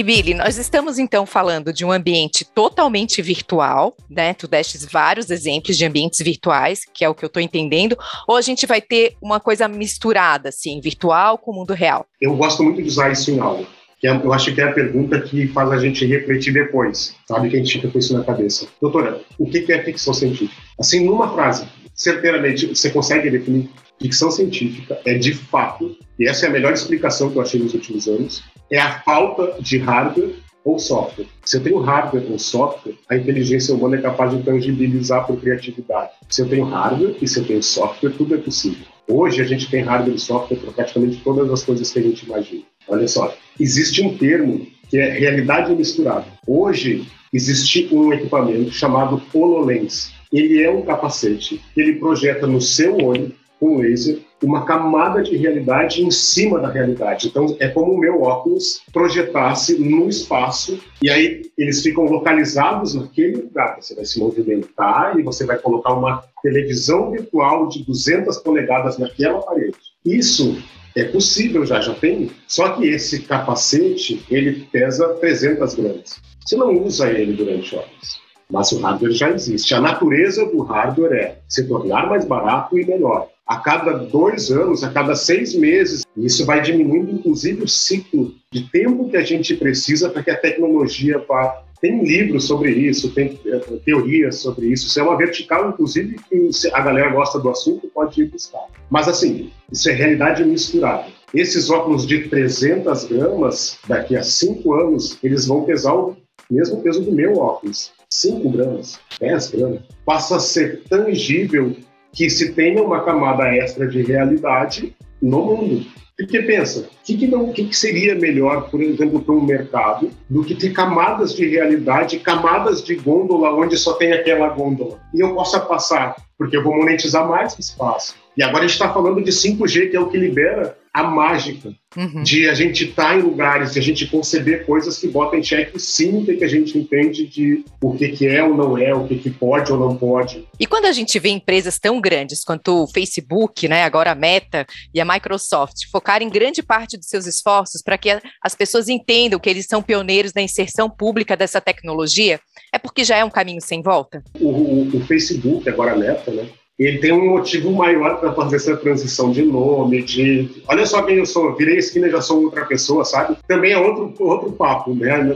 E 0.00 0.02
Billy, 0.02 0.32
nós 0.32 0.56
estamos 0.56 0.98
então 0.98 1.26
falando 1.26 1.74
de 1.74 1.84
um 1.84 1.92
ambiente 1.92 2.42
totalmente 2.42 3.20
virtual, 3.20 3.94
né? 4.08 4.32
Tu 4.32 4.48
destes 4.48 4.82
vários 4.82 5.28
exemplos 5.28 5.76
de 5.76 5.84
ambientes 5.84 6.20
virtuais, 6.20 6.86
que 6.94 7.04
é 7.04 7.08
o 7.10 7.14
que 7.14 7.22
eu 7.22 7.26
estou 7.26 7.42
entendendo, 7.42 7.98
ou 8.26 8.34
a 8.34 8.40
gente 8.40 8.66
vai 8.66 8.80
ter 8.80 9.12
uma 9.20 9.38
coisa 9.38 9.68
misturada, 9.68 10.48
assim, 10.48 10.80
virtual 10.80 11.36
com 11.36 11.50
o 11.50 11.54
mundo 11.54 11.74
real? 11.74 12.06
Eu 12.18 12.34
gosto 12.34 12.62
muito 12.62 12.80
de 12.80 12.88
usar 12.88 13.12
isso 13.12 13.30
em 13.30 13.40
aula. 13.40 13.66
Que 14.00 14.08
é, 14.08 14.10
eu 14.12 14.32
acho 14.32 14.54
que 14.54 14.62
é 14.62 14.64
a 14.64 14.72
pergunta 14.72 15.20
que 15.20 15.46
faz 15.48 15.70
a 15.70 15.76
gente 15.76 16.06
refletir 16.06 16.54
depois, 16.54 17.14
sabe? 17.28 17.50
Que 17.50 17.56
a 17.56 17.58
gente 17.58 17.72
fica 17.74 17.88
com 17.88 17.98
isso 17.98 18.16
na 18.16 18.24
cabeça. 18.24 18.68
Doutora, 18.80 19.20
o 19.38 19.44
que 19.44 19.70
é 19.70 19.84
ficção 19.84 20.14
científica? 20.14 20.62
Assim, 20.78 21.04
numa 21.04 21.30
frase, 21.34 21.68
certeiramente, 21.94 22.64
você 22.64 22.88
consegue 22.88 23.28
definir 23.28 23.68
ficção 24.00 24.30
científica 24.30 24.98
é 25.04 25.18
de 25.18 25.34
fato, 25.34 25.94
e 26.18 26.26
essa 26.26 26.46
é 26.46 26.48
a 26.48 26.52
melhor 26.52 26.72
explicação 26.72 27.30
que 27.30 27.36
eu 27.36 27.42
achei 27.42 27.60
nos 27.60 27.74
últimos 27.74 28.08
anos, 28.08 28.42
é 28.70 28.78
a 28.78 29.00
falta 29.00 29.60
de 29.60 29.78
hardware 29.78 30.34
ou 30.64 30.78
software. 30.78 31.26
Se 31.44 31.56
eu 31.56 31.62
tenho 31.62 31.80
hardware 31.80 32.30
ou 32.30 32.38
software, 32.38 32.94
a 33.08 33.16
inteligência 33.16 33.74
humana 33.74 33.96
é 33.96 34.02
capaz 34.02 34.36
de 34.36 34.42
tangibilizar 34.42 35.26
por 35.26 35.40
criatividade. 35.40 36.10
Se 36.28 36.42
eu 36.42 36.48
tenho 36.48 36.64
hardware 36.64 37.16
e 37.20 37.26
se 37.26 37.38
eu 37.40 37.44
tenho 37.44 37.62
software, 37.62 38.10
tudo 38.10 38.34
é 38.34 38.38
possível. 38.38 38.86
Hoje 39.08 39.40
a 39.40 39.44
gente 39.44 39.70
tem 39.70 39.82
hardware 39.82 40.14
e 40.14 40.20
software 40.20 40.58
para 40.58 40.72
praticamente 40.72 41.20
todas 41.24 41.50
as 41.50 41.64
coisas 41.64 41.90
que 41.90 41.98
a 41.98 42.02
gente 42.02 42.24
imagina. 42.26 42.62
Olha 42.86 43.08
só, 43.08 43.34
existe 43.58 44.02
um 44.02 44.16
termo 44.16 44.66
que 44.88 44.98
é 44.98 45.18
realidade 45.18 45.74
misturada. 45.74 46.26
Hoje 46.46 47.06
existe 47.32 47.88
um 47.92 48.12
equipamento 48.12 48.70
chamado 48.70 49.20
HoloLens. 49.32 50.12
Ele 50.32 50.62
é 50.62 50.70
um 50.70 50.82
capacete 50.82 51.60
que 51.74 51.80
ele 51.80 51.94
projeta 51.94 52.46
no 52.46 52.60
seu 52.60 52.96
olho 52.98 53.32
com 53.60 53.76
laser 53.76 54.18
uma 54.42 54.64
camada 54.64 55.22
de 55.22 55.36
realidade 55.36 56.02
em 56.02 56.10
cima 56.10 56.58
da 56.58 56.70
realidade. 56.70 57.28
Então, 57.28 57.56
é 57.60 57.68
como 57.68 57.92
o 57.92 57.98
meu 57.98 58.22
óculos 58.22 58.80
projetasse 58.90 59.78
no 59.78 60.08
espaço 60.08 60.80
e 61.02 61.10
aí 61.10 61.42
eles 61.58 61.82
ficam 61.82 62.04
localizados 62.04 62.94
naquele 62.94 63.36
lugar. 63.36 63.76
Você 63.80 63.94
vai 63.94 64.06
se 64.06 64.18
movimentar 64.18 65.18
e 65.18 65.22
você 65.22 65.44
vai 65.44 65.58
colocar 65.58 65.92
uma 65.92 66.24
televisão 66.42 67.10
virtual 67.10 67.68
de 67.68 67.84
200 67.84 68.38
polegadas 68.38 68.96
naquela 68.96 69.40
parede. 69.42 69.76
Isso 70.04 70.56
é 70.96 71.04
possível 71.04 71.66
já, 71.66 71.80
já 71.80 71.94
tem. 71.94 72.30
Só 72.48 72.70
que 72.70 72.86
esse 72.88 73.22
capacete, 73.22 74.24
ele 74.30 74.66
pesa 74.72 75.08
300 75.20 75.74
gramas. 75.74 76.20
Você 76.44 76.56
não 76.56 76.82
usa 76.82 77.10
ele 77.10 77.34
durante 77.34 77.76
horas. 77.76 78.20
Mas 78.50 78.72
o 78.72 78.80
hardware 78.80 79.12
já 79.12 79.30
existe. 79.30 79.74
A 79.74 79.80
natureza 79.80 80.44
do 80.46 80.62
hardware 80.62 81.12
é 81.12 81.38
se 81.48 81.68
tornar 81.68 82.08
mais 82.08 82.24
barato 82.24 82.76
e 82.76 82.84
melhor 82.84 83.28
a 83.50 83.56
cada 83.56 83.94
dois 83.94 84.48
anos, 84.52 84.84
a 84.84 84.92
cada 84.92 85.16
seis 85.16 85.56
meses. 85.56 86.04
E 86.16 86.24
isso 86.24 86.46
vai 86.46 86.62
diminuindo, 86.62 87.10
inclusive, 87.10 87.64
o 87.64 87.68
ciclo 87.68 88.32
de 88.52 88.70
tempo 88.70 89.10
que 89.10 89.16
a 89.16 89.24
gente 89.24 89.56
precisa 89.56 90.08
para 90.08 90.22
que 90.22 90.30
a 90.30 90.36
tecnologia 90.36 91.18
vá. 91.28 91.64
Tem 91.80 92.04
livros 92.04 92.44
sobre 92.44 92.70
isso, 92.70 93.12
tem 93.12 93.40
eh, 93.44 93.58
teorias 93.84 94.36
sobre 94.36 94.68
isso. 94.68 94.86
Isso 94.86 95.00
é 95.00 95.02
uma 95.02 95.16
vertical, 95.16 95.68
inclusive, 95.68 96.14
que 96.28 96.50
a 96.72 96.80
galera 96.80 97.10
gosta 97.10 97.40
do 97.40 97.50
assunto, 97.50 97.90
pode 97.92 98.22
ir 98.22 98.26
buscar. 98.26 98.66
Mas, 98.88 99.08
assim, 99.08 99.50
isso 99.72 99.90
é 99.90 99.94
realidade 99.94 100.44
misturada. 100.44 101.06
Esses 101.34 101.70
óculos 101.70 102.06
de 102.06 102.28
300 102.28 103.04
gramas, 103.06 103.78
daqui 103.88 104.14
a 104.14 104.22
cinco 104.22 104.74
anos, 104.74 105.18
eles 105.24 105.46
vão 105.46 105.64
pesar 105.64 105.94
o 105.94 106.16
mesmo 106.48 106.80
peso 106.82 107.02
do 107.02 107.10
meu 107.10 107.38
óculos. 107.38 107.92
5 108.12 108.50
gramas, 108.50 109.00
10 109.20 109.50
gramas. 109.50 109.80
Passa 110.04 110.36
a 110.36 110.40
ser 110.40 110.82
tangível 110.88 111.74
que 112.12 112.28
se 112.28 112.52
tenha 112.52 112.82
uma 112.82 113.04
camada 113.04 113.54
extra 113.54 113.86
de 113.86 114.02
realidade 114.02 114.94
no 115.20 115.44
mundo. 115.44 115.86
Porque 116.16 116.42
pensa, 116.42 116.80
o 116.80 117.04
que, 117.04 117.16
que, 117.16 117.52
que, 117.54 117.64
que 117.64 117.76
seria 117.76 118.14
melhor, 118.14 118.68
por 118.70 118.82
exemplo, 118.82 119.22
para 119.22 119.34
um 119.34 119.40
mercado, 119.40 120.10
do 120.28 120.44
que 120.44 120.54
ter 120.54 120.70
camadas 120.70 121.34
de 121.34 121.48
realidade, 121.48 122.18
camadas 122.18 122.84
de 122.84 122.94
gôndola 122.96 123.54
onde 123.54 123.76
só 123.78 123.94
tem 123.94 124.12
aquela 124.12 124.50
gôndola. 124.50 125.00
E 125.14 125.20
eu 125.20 125.34
possa 125.34 125.58
passar, 125.60 126.14
porque 126.36 126.56
eu 126.56 126.62
vou 126.62 126.76
monetizar 126.76 127.26
mais 127.26 127.58
espaço. 127.58 128.14
E 128.36 128.42
agora 128.42 128.64
a 128.64 128.66
gente 128.66 128.74
está 128.74 128.92
falando 128.92 129.24
de 129.24 129.30
5G, 129.30 129.90
que 129.90 129.96
é 129.96 130.00
o 130.00 130.08
que 130.08 130.18
libera 130.18 130.76
a 130.92 131.04
mágica 131.04 131.72
uhum. 131.96 132.22
de 132.22 132.48
a 132.48 132.54
gente 132.54 132.84
estar 132.84 133.10
tá 133.10 133.16
em 133.16 133.22
lugares, 133.22 133.72
de 133.72 133.78
a 133.78 133.82
gente 133.82 134.06
conceber 134.06 134.66
coisas 134.66 134.98
que 134.98 135.06
botam 135.06 135.38
em 135.38 135.42
xeque 135.42 135.78
sim 135.78 136.18
o 136.18 136.24
que, 136.24 136.42
a 136.42 136.48
gente 136.48 136.76
entende 136.76 137.26
de 137.26 137.64
o 137.80 137.96
que, 137.96 138.08
que 138.08 138.26
é 138.26 138.42
ou 138.42 138.56
não 138.56 138.76
é, 138.76 138.92
o 138.94 139.06
que, 139.06 139.16
que 139.16 139.30
pode 139.30 139.72
ou 139.72 139.78
não 139.78 139.96
pode. 139.96 140.46
E 140.58 140.66
quando 140.66 140.86
a 140.86 140.92
gente 140.92 141.18
vê 141.18 141.28
empresas 141.28 141.78
tão 141.78 142.00
grandes 142.00 142.42
quanto 142.42 142.84
o 142.84 142.86
Facebook, 142.88 143.68
né, 143.68 143.84
agora 143.84 144.10
a 144.10 144.14
Meta 144.14 144.66
e 144.92 145.00
a 145.00 145.04
Microsoft, 145.04 145.86
focarem 145.90 146.28
grande 146.28 146.62
parte 146.62 146.96
dos 146.96 147.06
seus 147.06 147.26
esforços 147.26 147.82
para 147.82 147.96
que 147.96 148.10
as 148.42 148.54
pessoas 148.54 148.88
entendam 148.88 149.38
que 149.38 149.48
eles 149.48 149.66
são 149.66 149.82
pioneiros 149.82 150.34
na 150.34 150.42
inserção 150.42 150.90
pública 150.90 151.36
dessa 151.36 151.60
tecnologia, 151.60 152.40
é 152.72 152.78
porque 152.78 153.04
já 153.04 153.16
é 153.16 153.24
um 153.24 153.30
caminho 153.30 153.60
sem 153.60 153.82
volta? 153.82 154.22
O, 154.40 154.48
o, 154.48 154.96
o 154.96 155.00
Facebook, 155.06 155.68
agora 155.68 155.92
a 155.92 155.96
Meta, 155.96 156.30
né, 156.32 156.48
ele 156.86 156.98
tem 156.98 157.12
um 157.12 157.28
motivo 157.28 157.70
maior 157.70 158.18
para 158.18 158.32
fazer 158.32 158.56
essa 158.56 158.74
transição 158.74 159.30
de 159.30 159.42
nome, 159.42 160.02
de 160.02 160.62
olha 160.66 160.86
só 160.86 161.02
quem 161.02 161.16
eu 161.16 161.26
sou, 161.26 161.54
virei 161.54 161.76
esquina 161.76 162.08
e 162.08 162.10
já 162.10 162.22
sou 162.22 162.44
outra 162.44 162.64
pessoa, 162.64 163.04
sabe? 163.04 163.36
Também 163.46 163.72
é 163.72 163.78
outro, 163.78 164.14
outro 164.18 164.52
papo, 164.52 164.94
né? 164.94 165.22
né? 165.22 165.34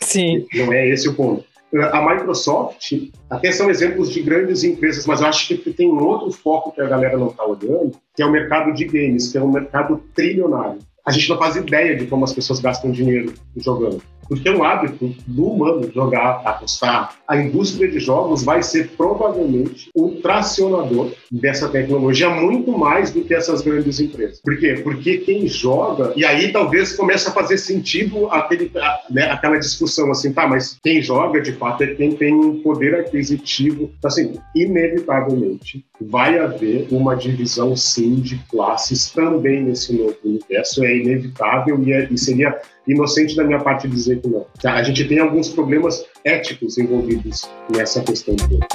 Sim. 0.00 0.46
Não 0.54 0.70
é 0.72 0.88
esse 0.88 1.08
o 1.08 1.14
ponto. 1.14 1.42
A 1.90 2.00
Microsoft, 2.00 2.92
até 3.30 3.50
são 3.50 3.70
exemplos 3.70 4.12
de 4.12 4.20
grandes 4.20 4.62
empresas, 4.62 5.06
mas 5.06 5.20
eu 5.22 5.26
acho 5.26 5.48
que 5.48 5.72
tem 5.72 5.90
um 5.90 6.04
outro 6.04 6.30
foco 6.30 6.70
que 6.70 6.82
a 6.82 6.86
galera 6.86 7.16
não 7.16 7.28
está 7.28 7.44
olhando, 7.44 7.92
que 8.14 8.22
é 8.22 8.26
o 8.26 8.30
mercado 8.30 8.72
de 8.72 8.84
games, 8.84 9.32
que 9.32 9.38
é 9.38 9.42
um 9.42 9.50
mercado 9.50 10.02
trilionário. 10.14 10.78
A 11.04 11.12
gente 11.12 11.28
não 11.30 11.38
faz 11.38 11.56
ideia 11.56 11.96
de 11.96 12.06
como 12.06 12.24
as 12.24 12.32
pessoas 12.32 12.60
gastam 12.60 12.90
dinheiro 12.90 13.32
jogando 13.56 14.02
porque 14.28 14.50
um 14.50 14.64
hábito 14.64 15.14
do 15.26 15.46
humano 15.46 15.90
jogar, 15.92 16.42
apostar. 16.44 17.16
A 17.26 17.36
indústria 17.36 17.90
de 17.90 17.98
jogos 17.98 18.44
vai 18.44 18.62
ser 18.62 18.90
provavelmente 18.96 19.90
um 19.94 20.20
tracionador 20.20 21.12
dessa 21.30 21.68
tecnologia 21.68 22.28
muito 22.30 22.76
mais 22.76 23.10
do 23.10 23.22
que 23.22 23.34
essas 23.34 23.62
grandes 23.62 24.00
empresas. 24.00 24.40
Por 24.40 24.58
quê? 24.58 24.80
Porque 24.82 25.18
quem 25.18 25.46
joga, 25.46 26.12
e 26.16 26.24
aí 26.24 26.52
talvez 26.52 26.94
comece 26.94 27.28
a 27.28 27.32
fazer 27.32 27.58
sentido 27.58 28.28
aquele, 28.30 28.70
né, 29.10 29.30
aquela 29.30 29.58
discussão 29.58 30.10
assim, 30.10 30.32
tá, 30.32 30.46
mas 30.46 30.78
quem 30.82 31.02
joga 31.02 31.40
de 31.40 31.52
fato 31.52 31.82
é 31.82 31.94
quem 31.94 32.12
tem 32.12 32.34
um 32.34 32.62
poder 32.62 32.94
aquisitivo. 32.94 33.90
Assim, 34.04 34.34
inevitavelmente 34.54 35.84
vai 36.00 36.38
haver 36.38 36.86
uma 36.90 37.16
divisão 37.16 37.74
sim 37.76 38.16
de 38.16 38.38
classes 38.50 39.10
também 39.10 39.62
nesse 39.62 39.92
novo 39.94 40.16
universo, 40.24 40.84
é 40.84 40.96
inevitável 40.96 41.82
e, 41.82 41.92
é, 41.92 42.08
e 42.10 42.18
seria 42.18 42.60
inocente 42.86 43.34
da 43.34 43.44
minha 43.44 43.60
parte 43.60 43.88
dizer 43.88 44.20
que 44.20 44.28
não. 44.28 44.46
Tá? 44.60 44.74
A 44.74 44.82
gente 44.82 45.06
tem 45.06 45.18
alguns 45.18 45.48
problemas 45.48 46.04
éticos 46.24 46.78
envolvidos 46.78 47.42
nessa 47.70 48.02
questão 48.02 48.36
toda. 48.36 48.66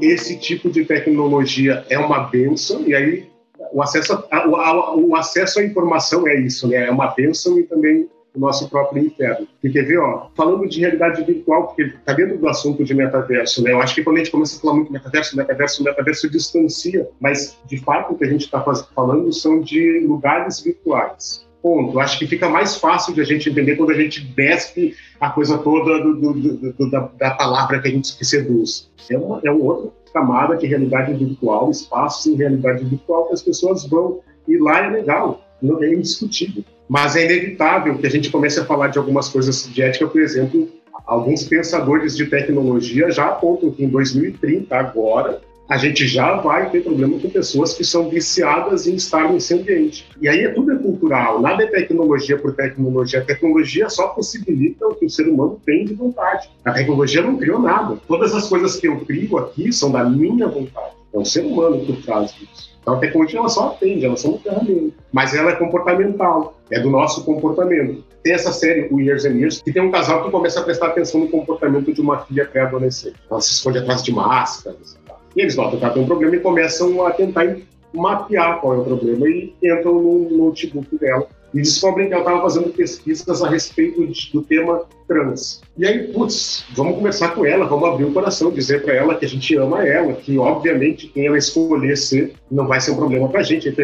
Esse 0.00 0.36
tipo 0.36 0.68
de 0.68 0.84
tecnologia 0.84 1.86
é 1.88 1.98
uma 1.98 2.24
benção, 2.24 2.82
e 2.86 2.94
aí 2.94 3.30
o 3.72 3.80
acesso, 3.80 4.24
a, 4.30 4.46
o, 4.48 5.08
o 5.08 5.16
acesso 5.16 5.60
à 5.60 5.64
informação 5.64 6.28
é 6.28 6.38
isso, 6.40 6.68
né? 6.68 6.86
É 6.86 6.90
uma 6.90 7.06
benção 7.08 7.58
e 7.58 7.62
também 7.62 8.08
o 8.34 8.38
nosso 8.38 8.68
próprio 8.68 9.04
inferno. 9.04 9.46
E 9.62 9.70
quer 9.70 9.84
ver, 9.84 9.98
ó, 9.98 10.28
falando 10.34 10.68
de 10.68 10.80
realidade 10.80 11.22
virtual, 11.22 11.68
porque 11.68 11.82
está 11.82 12.12
dentro 12.14 12.38
do 12.38 12.48
assunto 12.48 12.82
de 12.82 12.94
metaverso, 12.94 13.62
né? 13.62 13.72
Eu 13.72 13.80
acho 13.80 13.94
que 13.94 14.02
quando 14.02 14.16
a 14.16 14.18
gente 14.20 14.30
começa 14.30 14.56
a 14.56 14.60
falar 14.60 14.74
muito 14.74 14.92
metaverso, 14.92 15.36
metaverso, 15.36 15.84
metaverso 15.84 16.30
distancia, 16.30 17.08
mas 17.20 17.58
de 17.66 17.78
fato 17.78 18.14
o 18.14 18.18
que 18.18 18.24
a 18.24 18.28
gente 18.28 18.44
está 18.44 18.60
falando 18.94 19.32
são 19.32 19.60
de 19.60 20.00
lugares 20.06 20.60
virtuais. 20.60 21.46
Ponto. 21.62 22.00
Acho 22.00 22.18
que 22.18 22.26
fica 22.26 22.48
mais 22.48 22.76
fácil 22.76 23.14
de 23.14 23.20
a 23.20 23.24
gente 23.24 23.48
entender 23.48 23.76
quando 23.76 23.92
a 23.92 23.94
gente 23.94 24.20
despe 24.34 24.96
a 25.20 25.30
coisa 25.30 25.58
toda 25.58 26.02
do, 26.02 26.14
do, 26.16 26.72
do, 26.72 26.90
da, 26.90 27.08
da, 27.16 27.30
palavra 27.30 27.80
que 27.80 27.86
a 27.86 27.90
gente 27.92 28.18
que 28.18 28.24
seduz. 28.24 28.90
É 29.08 29.16
uma, 29.16 29.40
é 29.44 29.50
uma 29.50 29.64
outra 29.64 29.92
camada 30.12 30.56
de 30.56 30.66
realidade 30.66 31.14
virtual, 31.14 31.70
espaços 31.70 32.26
em 32.26 32.34
realidade 32.34 32.84
virtual 32.84 33.26
que 33.26 33.34
as 33.34 33.42
pessoas 33.42 33.86
vão. 33.86 34.20
E 34.48 34.58
lá 34.58 34.86
é 34.86 34.90
legal, 34.90 35.40
é 35.82 35.94
indiscutível. 35.94 36.64
Mas 36.88 37.16
é 37.16 37.24
inevitável 37.24 37.96
que 37.98 38.06
a 38.06 38.10
gente 38.10 38.30
comece 38.30 38.60
a 38.60 38.64
falar 38.64 38.88
de 38.88 38.98
algumas 38.98 39.28
coisas 39.28 39.68
de 39.72 39.82
ética, 39.82 40.06
por 40.06 40.20
exemplo, 40.20 40.68
alguns 41.06 41.44
pensadores 41.44 42.16
de 42.16 42.26
tecnologia 42.26 43.10
já 43.10 43.26
apontam 43.26 43.70
que 43.70 43.84
em 43.84 43.88
2030, 43.88 44.74
agora, 44.76 45.40
a 45.68 45.78
gente 45.78 46.06
já 46.06 46.36
vai 46.36 46.68
ter 46.68 46.82
problema 46.82 47.18
com 47.18 47.30
pessoas 47.30 47.72
que 47.72 47.82
são 47.82 48.10
viciadas 48.10 48.86
em 48.86 48.94
estar 48.94 49.32
nesse 49.32 49.54
ambiente. 49.54 50.06
E 50.20 50.28
aí 50.28 50.40
é 50.40 50.50
tudo 50.50 50.72
é 50.72 50.76
cultural, 50.76 51.40
nada 51.40 51.62
é 51.62 51.66
tecnologia 51.66 52.36
por 52.36 52.54
tecnologia. 52.54 53.20
A 53.20 53.24
tecnologia 53.24 53.88
só 53.88 54.08
possibilita 54.08 54.86
o 54.86 54.94
que 54.94 55.06
o 55.06 55.10
ser 55.10 55.28
humano 55.28 55.58
tem 55.64 55.86
de 55.86 55.94
vontade. 55.94 56.50
A 56.64 56.72
tecnologia 56.72 57.22
não 57.22 57.38
criou 57.38 57.58
nada. 57.58 57.96
Todas 58.06 58.34
as 58.34 58.48
coisas 58.48 58.76
que 58.76 58.86
eu 58.86 59.00
crio 59.00 59.38
aqui 59.38 59.72
são 59.72 59.90
da 59.90 60.04
minha 60.04 60.46
vontade. 60.46 60.94
É 61.14 61.18
o 61.18 61.24
ser 61.24 61.44
humano 61.44 61.80
que 61.84 62.02
traz 62.02 62.34
isso. 62.42 62.71
Então 62.82 62.94
a 62.94 62.98
tecnologia 62.98 63.38
ela 63.38 63.48
só 63.48 63.68
atende, 63.68 64.04
ela 64.04 64.16
só 64.16 64.28
uma 64.28 64.38
ferramenta. 64.38 64.94
Mas 65.12 65.34
ela 65.34 65.52
é 65.52 65.54
comportamental, 65.54 66.58
é 66.70 66.80
do 66.80 66.90
nosso 66.90 67.24
comportamento. 67.24 68.04
Tem 68.22 68.34
essa 68.34 68.52
série, 68.52 68.88
o 68.90 69.00
Years 69.00 69.24
and 69.24 69.34
Years, 69.34 69.62
que 69.62 69.72
tem 69.72 69.82
um 69.82 69.90
casal 69.90 70.24
que 70.24 70.30
começa 70.30 70.60
a 70.60 70.62
prestar 70.64 70.88
atenção 70.88 71.20
no 71.20 71.28
comportamento 71.28 71.92
de 71.92 72.00
uma 72.00 72.18
filha 72.18 72.44
pré-adolescente. 72.44 73.16
Ela 73.30 73.40
se 73.40 73.52
esconde 73.52 73.78
atrás 73.78 74.02
de 74.02 74.12
máscaras. 74.12 74.98
E 75.36 75.40
eles 75.40 75.56
notam 75.56 75.78
que 75.78 75.84
ela 75.84 75.94
tem 75.94 76.02
um 76.02 76.06
problema 76.06 76.36
e 76.36 76.40
começam 76.40 77.06
a 77.06 77.12
tentar 77.12 77.56
mapear 77.94 78.60
qual 78.60 78.74
é 78.74 78.78
o 78.78 78.84
problema 78.84 79.28
e 79.28 79.54
entram 79.62 79.94
no 79.94 80.30
notebook 80.30 80.96
dela 80.98 81.26
e 81.54 81.60
descobrem 81.60 82.08
que 82.08 82.14
ela 82.14 82.22
estava 82.22 82.42
fazendo 82.42 82.70
pesquisas 82.70 83.42
a 83.42 83.48
respeito 83.48 84.06
de, 84.06 84.30
do 84.32 84.42
tema 84.42 84.82
trans. 85.06 85.60
E 85.76 85.86
aí, 85.86 86.08
putz, 86.12 86.64
vamos 86.74 86.96
conversar 86.96 87.34
com 87.34 87.44
ela, 87.44 87.66
vamos 87.66 87.88
abrir 87.88 88.04
o 88.04 88.12
coração, 88.12 88.50
dizer 88.50 88.82
para 88.82 88.94
ela 88.94 89.14
que 89.14 89.24
a 89.24 89.28
gente 89.28 89.54
ama 89.56 89.86
ela, 89.86 90.14
que 90.14 90.38
obviamente 90.38 91.08
quem 91.08 91.26
ela 91.26 91.38
escolher 91.38 91.96
ser 91.96 92.34
não 92.50 92.66
vai 92.66 92.80
ser 92.80 92.92
um 92.92 92.96
problema 92.96 93.28
para 93.28 93.40
a 93.40 93.42
gente. 93.42 93.74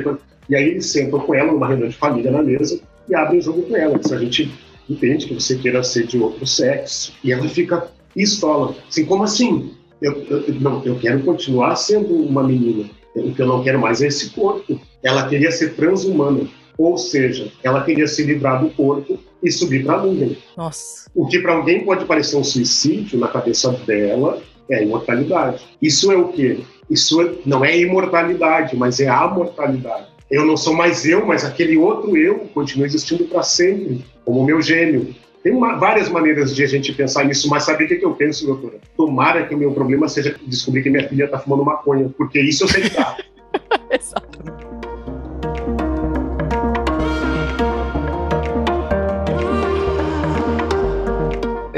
E 0.49 0.57
aí 0.57 0.69
eles 0.71 0.87
sentam 0.87 1.21
com 1.21 1.35
ela 1.35 1.53
numa 1.53 1.69
reunião 1.69 1.89
de 1.89 1.97
família 1.97 2.31
na 2.31 2.43
mesa 2.43 2.81
e 3.09 3.15
abrem 3.15 3.41
o 3.41 3.43
jogo 3.43 3.63
com 3.63 3.77
ela. 3.77 4.03
Se 4.03 4.15
a 4.15 4.19
gente 4.19 4.51
entende 4.89 5.27
que 5.27 5.35
você 5.35 5.57
queira 5.57 5.83
ser 5.83 6.07
de 6.07 6.19
outro 6.19 6.47
sexo. 6.47 7.13
E 7.23 7.33
ela 7.33 7.47
fica 7.49 7.91
pistola. 8.15 8.75
Assim, 8.89 9.05
como 9.05 9.25
assim? 9.25 9.73
Eu, 10.01 10.13
eu, 10.25 10.55
não, 10.61 10.83
eu 10.85 10.97
quero 10.99 11.21
continuar 11.21 11.77
sendo 11.77 12.15
uma 12.15 12.43
menina. 12.43 12.89
O 13.15 13.35
que 13.35 13.43
eu 13.43 13.47
não 13.47 13.63
quero 13.63 13.81
mais 13.81 14.01
é 14.01 14.07
esse 14.07 14.31
corpo. 14.31 14.81
Ela 15.03 15.29
queria 15.29 15.51
ser 15.51 15.75
transhumana. 15.75 16.47
Ou 16.79 16.97
seja, 16.97 17.51
ela 17.63 17.83
queria 17.83 18.07
se 18.07 18.23
livrar 18.23 18.63
do 18.63 18.71
corpo 18.71 19.19
e 19.43 19.51
subir 19.51 19.85
para 19.85 19.97
a 19.97 20.03
nuvem. 20.03 20.39
Nossa. 20.57 21.11
O 21.15 21.27
que 21.27 21.41
para 21.41 21.55
alguém 21.55 21.85
pode 21.85 22.05
parecer 22.05 22.37
um 22.37 22.45
suicídio 22.45 23.19
na 23.19 23.27
cabeça 23.27 23.73
dela 23.85 24.41
é 24.71 24.77
a 24.77 24.83
imortalidade. 24.83 25.67
Isso 25.83 26.13
é 26.13 26.17
o 26.17 26.29
quê? 26.29 26.61
Isso 26.89 27.21
é, 27.21 27.33
não 27.45 27.65
é 27.65 27.77
imortalidade, 27.77 28.77
mas 28.77 29.01
é 29.01 29.09
a 29.09 29.27
mortalidade. 29.27 30.07
Eu 30.31 30.45
não 30.45 30.57
sou 30.57 30.75
mais 30.75 31.05
eu, 31.05 31.27
mas 31.27 31.45
aquele 31.45 31.77
outro 31.77 32.17
eu 32.17 32.41
continua 32.55 32.87
existindo 32.87 33.25
para 33.25 33.43
sempre, 33.43 34.05
como 34.25 34.41
o 34.41 34.45
meu 34.45 34.61
gênio. 34.61 35.15
Tem 35.43 35.53
uma, 35.53 35.77
várias 35.77 36.09
maneiras 36.09 36.55
de 36.55 36.63
a 36.63 36.67
gente 36.67 36.93
pensar 36.93 37.25
nisso, 37.25 37.49
mas 37.49 37.65
sabe 37.65 37.85
o 37.85 37.89
que, 37.89 37.97
que 37.97 38.05
eu 38.05 38.13
penso, 38.13 38.47
doutora? 38.47 38.79
Tomara 38.97 39.47
que 39.47 39.55
o 39.55 39.59
meu 39.59 39.73
problema 39.73 40.09
seja 40.09 40.37
descobrir 40.47 40.83
que 40.83 40.91
minha 40.91 41.09
filha 41.09 41.25
está 41.25 41.39
fumando 41.39 41.65
maconha, 41.65 42.11
porque 42.17 42.41
isso 42.41 42.65
eu 42.65 42.69
sei 42.69 42.83
que 42.83 42.91
tá. 42.91 43.17
Exatamente. 43.91 44.28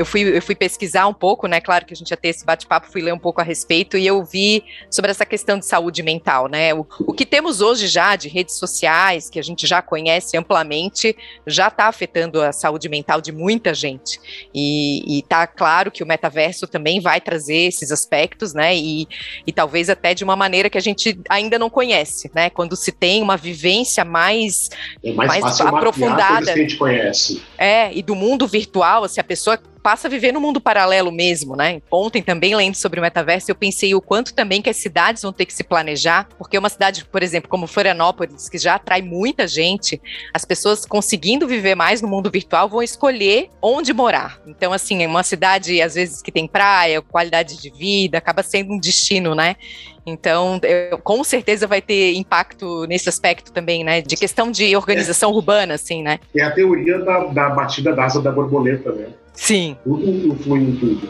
Eu 0.00 0.06
fui, 0.06 0.22
eu 0.38 0.40
fui 0.40 0.54
pesquisar 0.54 1.06
um 1.06 1.12
pouco, 1.12 1.46
né? 1.46 1.60
Claro 1.60 1.84
que 1.84 1.92
a 1.92 1.96
gente 1.96 2.10
ia 2.10 2.16
ter 2.16 2.28
esse 2.28 2.42
bate-papo, 2.44 2.90
fui 2.90 3.02
ler 3.02 3.12
um 3.12 3.18
pouco 3.18 3.38
a 3.38 3.44
respeito 3.44 3.98
e 3.98 4.06
eu 4.06 4.24
vi 4.24 4.64
sobre 4.90 5.10
essa 5.10 5.26
questão 5.26 5.58
de 5.58 5.66
saúde 5.66 6.02
mental, 6.02 6.48
né? 6.48 6.72
O, 6.72 6.86
o 7.00 7.12
que 7.12 7.26
temos 7.26 7.60
hoje 7.60 7.86
já 7.86 8.16
de 8.16 8.26
redes 8.26 8.54
sociais, 8.54 9.28
que 9.28 9.38
a 9.38 9.42
gente 9.42 9.66
já 9.66 9.82
conhece 9.82 10.38
amplamente, 10.38 11.14
já 11.46 11.68
está 11.68 11.84
afetando 11.84 12.40
a 12.40 12.50
saúde 12.50 12.88
mental 12.88 13.20
de 13.20 13.30
muita 13.30 13.74
gente. 13.74 14.18
E, 14.54 15.18
está 15.18 15.46
claro 15.46 15.90
que 15.90 16.02
o 16.02 16.06
metaverso 16.06 16.66
também 16.66 16.98
vai 16.98 17.20
trazer 17.20 17.68
esses 17.68 17.92
aspectos, 17.92 18.54
né? 18.54 18.74
E, 18.74 19.06
e 19.46 19.52
talvez 19.52 19.90
até 19.90 20.14
de 20.14 20.24
uma 20.24 20.34
maneira 20.34 20.70
que 20.70 20.78
a 20.78 20.82
gente 20.82 21.20
ainda 21.28 21.58
não 21.58 21.68
conhece, 21.68 22.30
né? 22.34 22.48
Quando 22.48 22.74
se 22.74 22.90
tem 22.90 23.22
uma 23.22 23.36
vivência 23.36 24.02
mais, 24.02 24.70
é 25.04 25.12
mais, 25.12 25.42
mais 25.42 25.60
aprofundada. 25.60 26.46
Que 26.46 26.50
a 26.50 26.56
gente 26.56 26.76
conhece. 26.76 27.42
É, 27.58 27.92
e 27.92 28.02
do 28.02 28.14
mundo 28.14 28.46
virtual, 28.46 29.06
se 29.06 29.20
a 29.20 29.24
pessoa 29.24 29.60
passa 29.82 30.08
a 30.08 30.10
viver 30.10 30.32
no 30.32 30.40
mundo 30.40 30.60
paralelo 30.60 31.10
mesmo, 31.10 31.56
né? 31.56 31.80
Ontem 31.90 32.22
também 32.22 32.54
lendo 32.54 32.74
sobre 32.74 33.00
o 33.00 33.02
metaverso, 33.02 33.50
eu 33.50 33.54
pensei 33.54 33.94
o 33.94 34.00
quanto 34.00 34.34
também 34.34 34.62
que 34.62 34.70
as 34.70 34.76
cidades 34.76 35.22
vão 35.22 35.32
ter 35.32 35.46
que 35.46 35.54
se 35.54 35.64
planejar, 35.64 36.28
porque 36.38 36.58
uma 36.58 36.68
cidade, 36.68 37.04
por 37.04 37.22
exemplo, 37.22 37.48
como 37.48 37.66
Florianópolis, 37.66 38.48
que 38.48 38.58
já 38.58 38.74
atrai 38.74 39.02
muita 39.02 39.46
gente, 39.46 40.00
as 40.32 40.44
pessoas 40.44 40.84
conseguindo 40.84 41.46
viver 41.46 41.74
mais 41.74 42.00
no 42.00 42.08
mundo 42.08 42.30
virtual 42.30 42.68
vão 42.68 42.82
escolher 42.82 43.48
onde 43.62 43.92
morar. 43.92 44.40
Então, 44.46 44.72
assim, 44.72 45.04
uma 45.06 45.22
cidade 45.22 45.80
às 45.80 45.94
vezes 45.94 46.22
que 46.22 46.32
tem 46.32 46.46
praia, 46.46 47.02
qualidade 47.02 47.60
de 47.60 47.70
vida, 47.70 48.18
acaba 48.18 48.42
sendo 48.42 48.72
um 48.72 48.78
destino, 48.78 49.34
né? 49.34 49.56
Então, 50.04 50.58
eu, 50.62 50.98
com 50.98 51.22
certeza 51.22 51.66
vai 51.66 51.80
ter 51.80 52.14
impacto 52.14 52.86
nesse 52.86 53.08
aspecto 53.08 53.52
também, 53.52 53.84
né? 53.84 54.00
De 54.00 54.16
questão 54.16 54.50
de 54.50 54.74
organização 54.74 55.30
é. 55.30 55.34
urbana, 55.34 55.74
assim, 55.74 56.02
né? 56.02 56.18
É 56.34 56.42
a 56.42 56.50
teoria 56.50 56.98
da, 56.98 57.24
da 57.24 57.50
batida 57.50 57.94
da 57.94 58.04
asa 58.04 58.20
da 58.20 58.32
borboleta, 58.32 58.92
né? 58.92 59.08
Sim. 59.40 59.74
Influi 59.86 60.60
em 60.60 60.76
tudo. 60.76 61.08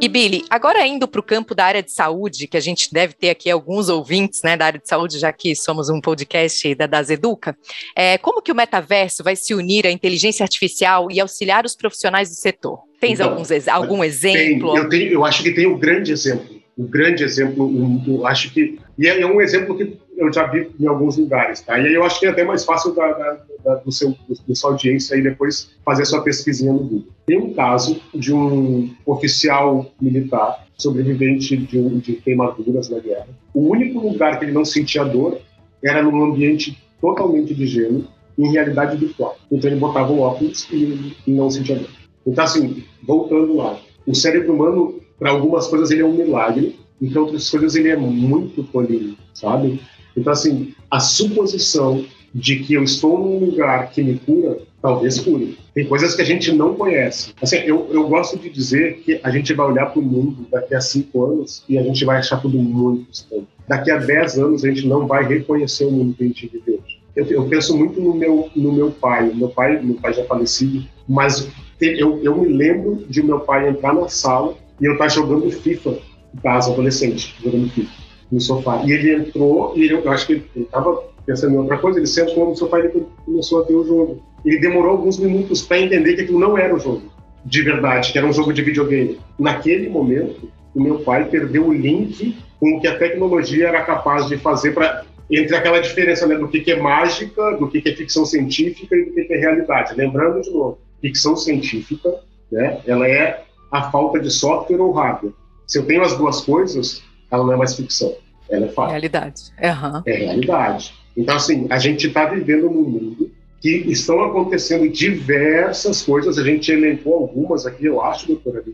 E 0.00 0.08
Billy, 0.08 0.44
agora 0.48 0.86
indo 0.86 1.06
para 1.06 1.20
o 1.20 1.22
campo 1.22 1.54
da 1.54 1.66
área 1.66 1.82
de 1.82 1.92
saúde, 1.92 2.46
que 2.46 2.56
a 2.56 2.60
gente 2.60 2.90
deve 2.90 3.12
ter 3.12 3.28
aqui 3.28 3.50
alguns 3.50 3.90
ouvintes 3.90 4.42
né, 4.42 4.56
da 4.56 4.64
área 4.64 4.80
de 4.80 4.88
saúde, 4.88 5.18
já 5.18 5.30
que 5.30 5.54
somos 5.54 5.90
um 5.90 6.00
podcast 6.00 6.74
da 6.74 6.86
Das 6.86 7.10
Educa, 7.10 7.54
é, 7.94 8.16
como 8.16 8.40
que 8.40 8.50
o 8.50 8.54
metaverso 8.54 9.22
vai 9.22 9.36
se 9.36 9.52
unir 9.54 9.86
à 9.86 9.90
inteligência 9.90 10.42
artificial 10.42 11.08
e 11.10 11.20
auxiliar 11.20 11.66
os 11.66 11.76
profissionais 11.76 12.30
do 12.30 12.34
setor? 12.34 12.80
Tens 12.98 13.20
então, 13.20 13.28
alguns, 13.28 13.68
algum 13.68 14.02
exemplo? 14.02 14.72
Tem, 14.72 14.82
eu, 14.82 14.88
tenho, 14.88 15.12
eu 15.12 15.24
acho 15.24 15.42
que 15.42 15.52
tem 15.52 15.66
um 15.66 15.78
grande 15.78 16.12
exemplo 16.12 16.59
um 16.80 16.86
grande 16.86 17.22
exemplo, 17.22 17.66
um, 17.66 18.02
um, 18.08 18.26
acho 18.26 18.52
que 18.54 18.78
e 18.98 19.06
é, 19.06 19.26
um 19.26 19.38
exemplo 19.38 19.76
que 19.76 19.98
eu 20.16 20.32
já 20.32 20.46
vi 20.46 20.70
em 20.80 20.86
alguns 20.86 21.18
lugares, 21.18 21.60
tá? 21.60 21.78
E 21.78 21.86
aí 21.86 21.94
eu 21.94 22.02
acho 22.02 22.18
que 22.18 22.26
é 22.26 22.30
até 22.30 22.42
mais 22.42 22.64
fácil 22.64 22.94
da, 22.94 23.12
da, 23.12 23.38
da, 23.62 23.74
do 23.76 23.92
seu, 23.92 24.14
do, 24.26 24.56
sua 24.56 24.70
audiência 24.70 25.14
aí 25.14 25.22
depois 25.22 25.70
fazer 25.84 26.06
sua 26.06 26.22
pesquisinha 26.22 26.72
no 26.72 26.78
Google. 26.78 27.08
Tem 27.26 27.38
um 27.38 27.52
caso 27.52 28.00
de 28.14 28.32
um 28.32 28.90
oficial 29.04 29.92
militar 30.00 30.66
sobrevivente 30.76 31.54
de, 31.54 31.78
um, 31.78 31.98
de 31.98 32.14
queimaduras 32.14 32.88
na 32.88 32.98
guerra. 32.98 33.28
O 33.52 33.68
único 33.68 33.98
lugar 33.98 34.38
que 34.38 34.46
ele 34.46 34.52
não 34.52 34.64
sentia 34.64 35.04
dor 35.04 35.38
era 35.84 36.02
num 36.02 36.24
ambiente 36.24 36.82
totalmente 36.98 37.54
de 37.54 37.66
gelo, 37.66 38.06
em 38.38 38.50
realidade 38.52 38.96
virtual. 38.96 39.36
Então 39.52 39.70
ele 39.70 39.78
botava 39.78 40.10
o 40.10 40.20
óculos 40.20 40.66
e 40.72 41.12
não 41.26 41.50
sentia 41.50 41.76
dor. 41.76 41.90
Então 42.26 42.44
assim, 42.44 42.84
voltando 43.02 43.56
lá, 43.56 43.78
o 44.06 44.14
cérebro 44.14 44.54
humano 44.54 44.99
para 45.20 45.30
algumas 45.30 45.68
coisas 45.68 45.90
ele 45.90 46.00
é 46.00 46.04
um 46.04 46.14
milagre, 46.14 46.80
e 47.00 47.08
para 47.08 47.20
outras 47.20 47.48
coisas 47.48 47.76
ele 47.76 47.90
é 47.90 47.96
muito 47.96 48.64
político, 48.64 49.22
sabe? 49.32 49.80
Então, 50.16 50.32
assim, 50.32 50.74
a 50.90 50.98
suposição 50.98 52.04
de 52.34 52.60
que 52.60 52.74
eu 52.74 52.82
estou 52.82 53.18
num 53.18 53.38
lugar 53.38 53.90
que 53.90 54.02
me 54.02 54.18
cura, 54.18 54.58
talvez 54.80 55.18
cure. 55.18 55.58
Tem 55.74 55.86
coisas 55.86 56.14
que 56.14 56.22
a 56.22 56.24
gente 56.24 56.52
não 56.52 56.74
conhece. 56.74 57.32
Assim, 57.42 57.56
eu, 57.56 57.88
eu 57.90 58.08
gosto 58.08 58.38
de 58.38 58.48
dizer 58.48 58.98
que 58.98 59.20
a 59.22 59.30
gente 59.30 59.52
vai 59.52 59.66
olhar 59.66 59.86
para 59.86 60.00
o 60.00 60.02
mundo 60.02 60.46
daqui 60.50 60.74
a 60.74 60.80
cinco 60.80 61.24
anos 61.24 61.64
e 61.68 61.76
a 61.76 61.82
gente 61.82 62.04
vai 62.04 62.18
achar 62.18 62.40
tudo 62.40 62.56
muito 62.58 63.10
estranho. 63.10 63.46
Daqui 63.68 63.90
a 63.90 63.98
dez 63.98 64.38
anos 64.38 64.64
a 64.64 64.68
gente 64.68 64.86
não 64.86 65.06
vai 65.06 65.26
reconhecer 65.26 65.84
o 65.84 65.90
mundo 65.90 66.14
que 66.14 66.24
a 66.24 66.26
gente 66.26 66.46
vive 66.48 66.72
hoje. 66.72 67.00
Eu, 67.14 67.26
eu 67.26 67.48
penso 67.48 67.76
muito 67.76 68.00
no 68.00 68.14
meu, 68.14 68.48
no 68.54 68.72
meu 68.72 68.90
pai. 68.90 69.32
Meu 69.34 69.48
pai, 69.48 69.80
meu 69.82 69.96
pai 69.96 70.12
já 70.12 70.24
falecido, 70.24 70.84
mas 71.08 71.48
eu, 71.80 72.20
eu 72.22 72.36
me 72.36 72.48
lembro 72.48 73.04
de 73.08 73.22
meu 73.22 73.40
pai 73.40 73.68
entrar 73.68 73.92
na 73.94 74.08
sala 74.08 74.54
e 74.80 74.86
eu 74.86 74.92
estava 74.92 75.10
jogando 75.10 75.50
FIFA 75.50 75.90
em 76.34 76.40
casa, 76.42 76.72
adolescente, 76.72 77.34
jogando 77.42 77.68
FIFA 77.70 77.90
no 78.30 78.40
sofá. 78.40 78.82
E 78.84 78.92
ele 78.92 79.14
entrou, 79.14 79.72
e 79.76 79.84
ele, 79.84 79.94
eu 79.94 80.10
acho 80.10 80.26
que 80.26 80.32
ele 80.34 80.46
estava 80.56 81.02
pensando 81.26 81.54
em 81.54 81.58
outra 81.58 81.78
coisa, 81.78 81.98
ele 81.98 82.06
sentou 82.06 82.48
no 82.48 82.56
sofá 82.56 82.80
e 82.80 82.88
começou 83.24 83.62
a 83.62 83.66
ver 83.66 83.74
o 83.74 83.84
jogo. 83.84 84.22
Ele 84.44 84.58
demorou 84.58 84.92
alguns 84.92 85.18
minutos 85.18 85.62
para 85.62 85.80
entender 85.80 86.14
que 86.14 86.22
aquilo 86.22 86.38
não 86.38 86.56
era 86.56 86.74
o 86.74 86.78
jogo 86.78 87.02
de 87.44 87.62
verdade, 87.62 88.12
que 88.12 88.18
era 88.18 88.26
um 88.26 88.32
jogo 88.32 88.52
de 88.52 88.62
videogame. 88.62 89.18
Naquele 89.38 89.88
momento, 89.88 90.50
o 90.74 90.82
meu 90.82 91.00
pai 91.00 91.24
perdeu 91.24 91.66
o 91.66 91.72
link 91.72 92.36
com 92.58 92.76
o 92.76 92.80
que 92.80 92.86
a 92.86 92.98
tecnologia 92.98 93.68
era 93.68 93.82
capaz 93.82 94.26
de 94.26 94.36
fazer 94.36 94.72
para 94.72 95.04
entre 95.30 95.54
aquela 95.54 95.78
diferença 95.78 96.26
né, 96.26 96.34
do 96.34 96.48
que, 96.48 96.58
que 96.58 96.72
é 96.72 96.80
mágica, 96.80 97.52
do 97.52 97.68
que, 97.68 97.80
que 97.80 97.88
é 97.88 97.94
ficção 97.94 98.24
científica 98.24 98.96
e 98.96 99.04
do 99.04 99.12
que, 99.12 99.24
que 99.24 99.32
é 99.32 99.38
realidade. 99.38 99.94
Lembrando 99.96 100.42
de 100.42 100.50
novo, 100.50 100.78
ficção 101.00 101.36
científica, 101.36 102.12
né, 102.50 102.80
ela 102.84 103.06
é 103.06 103.44
a 103.70 103.90
falta 103.90 104.18
de 104.18 104.30
software 104.30 104.80
ou 104.80 104.92
hardware. 104.92 105.32
Se 105.66 105.78
eu 105.78 105.86
tenho 105.86 106.02
as 106.02 106.16
duas 106.16 106.40
coisas, 106.40 107.02
ela 107.30 107.44
não 107.44 107.52
é 107.52 107.56
mais 107.56 107.74
ficção, 107.74 108.12
ela 108.48 108.66
é 108.66 108.68
fato. 108.68 108.90
Realidade. 108.90 109.42
Uhum. 109.62 110.02
É 110.06 110.12
realidade. 110.14 110.94
Então, 111.16 111.36
assim, 111.36 111.66
a 111.70 111.78
gente 111.78 112.08
está 112.08 112.26
vivendo 112.26 112.70
num 112.70 112.82
mundo 112.82 113.30
que 113.60 113.68
estão 113.68 114.22
acontecendo 114.22 114.88
diversas 114.88 116.02
coisas, 116.02 116.38
a 116.38 116.42
gente 116.42 116.72
elencou 116.72 117.14
algumas 117.14 117.66
aqui, 117.66 117.84
eu 117.84 118.00
acho, 118.00 118.26
doutora, 118.26 118.64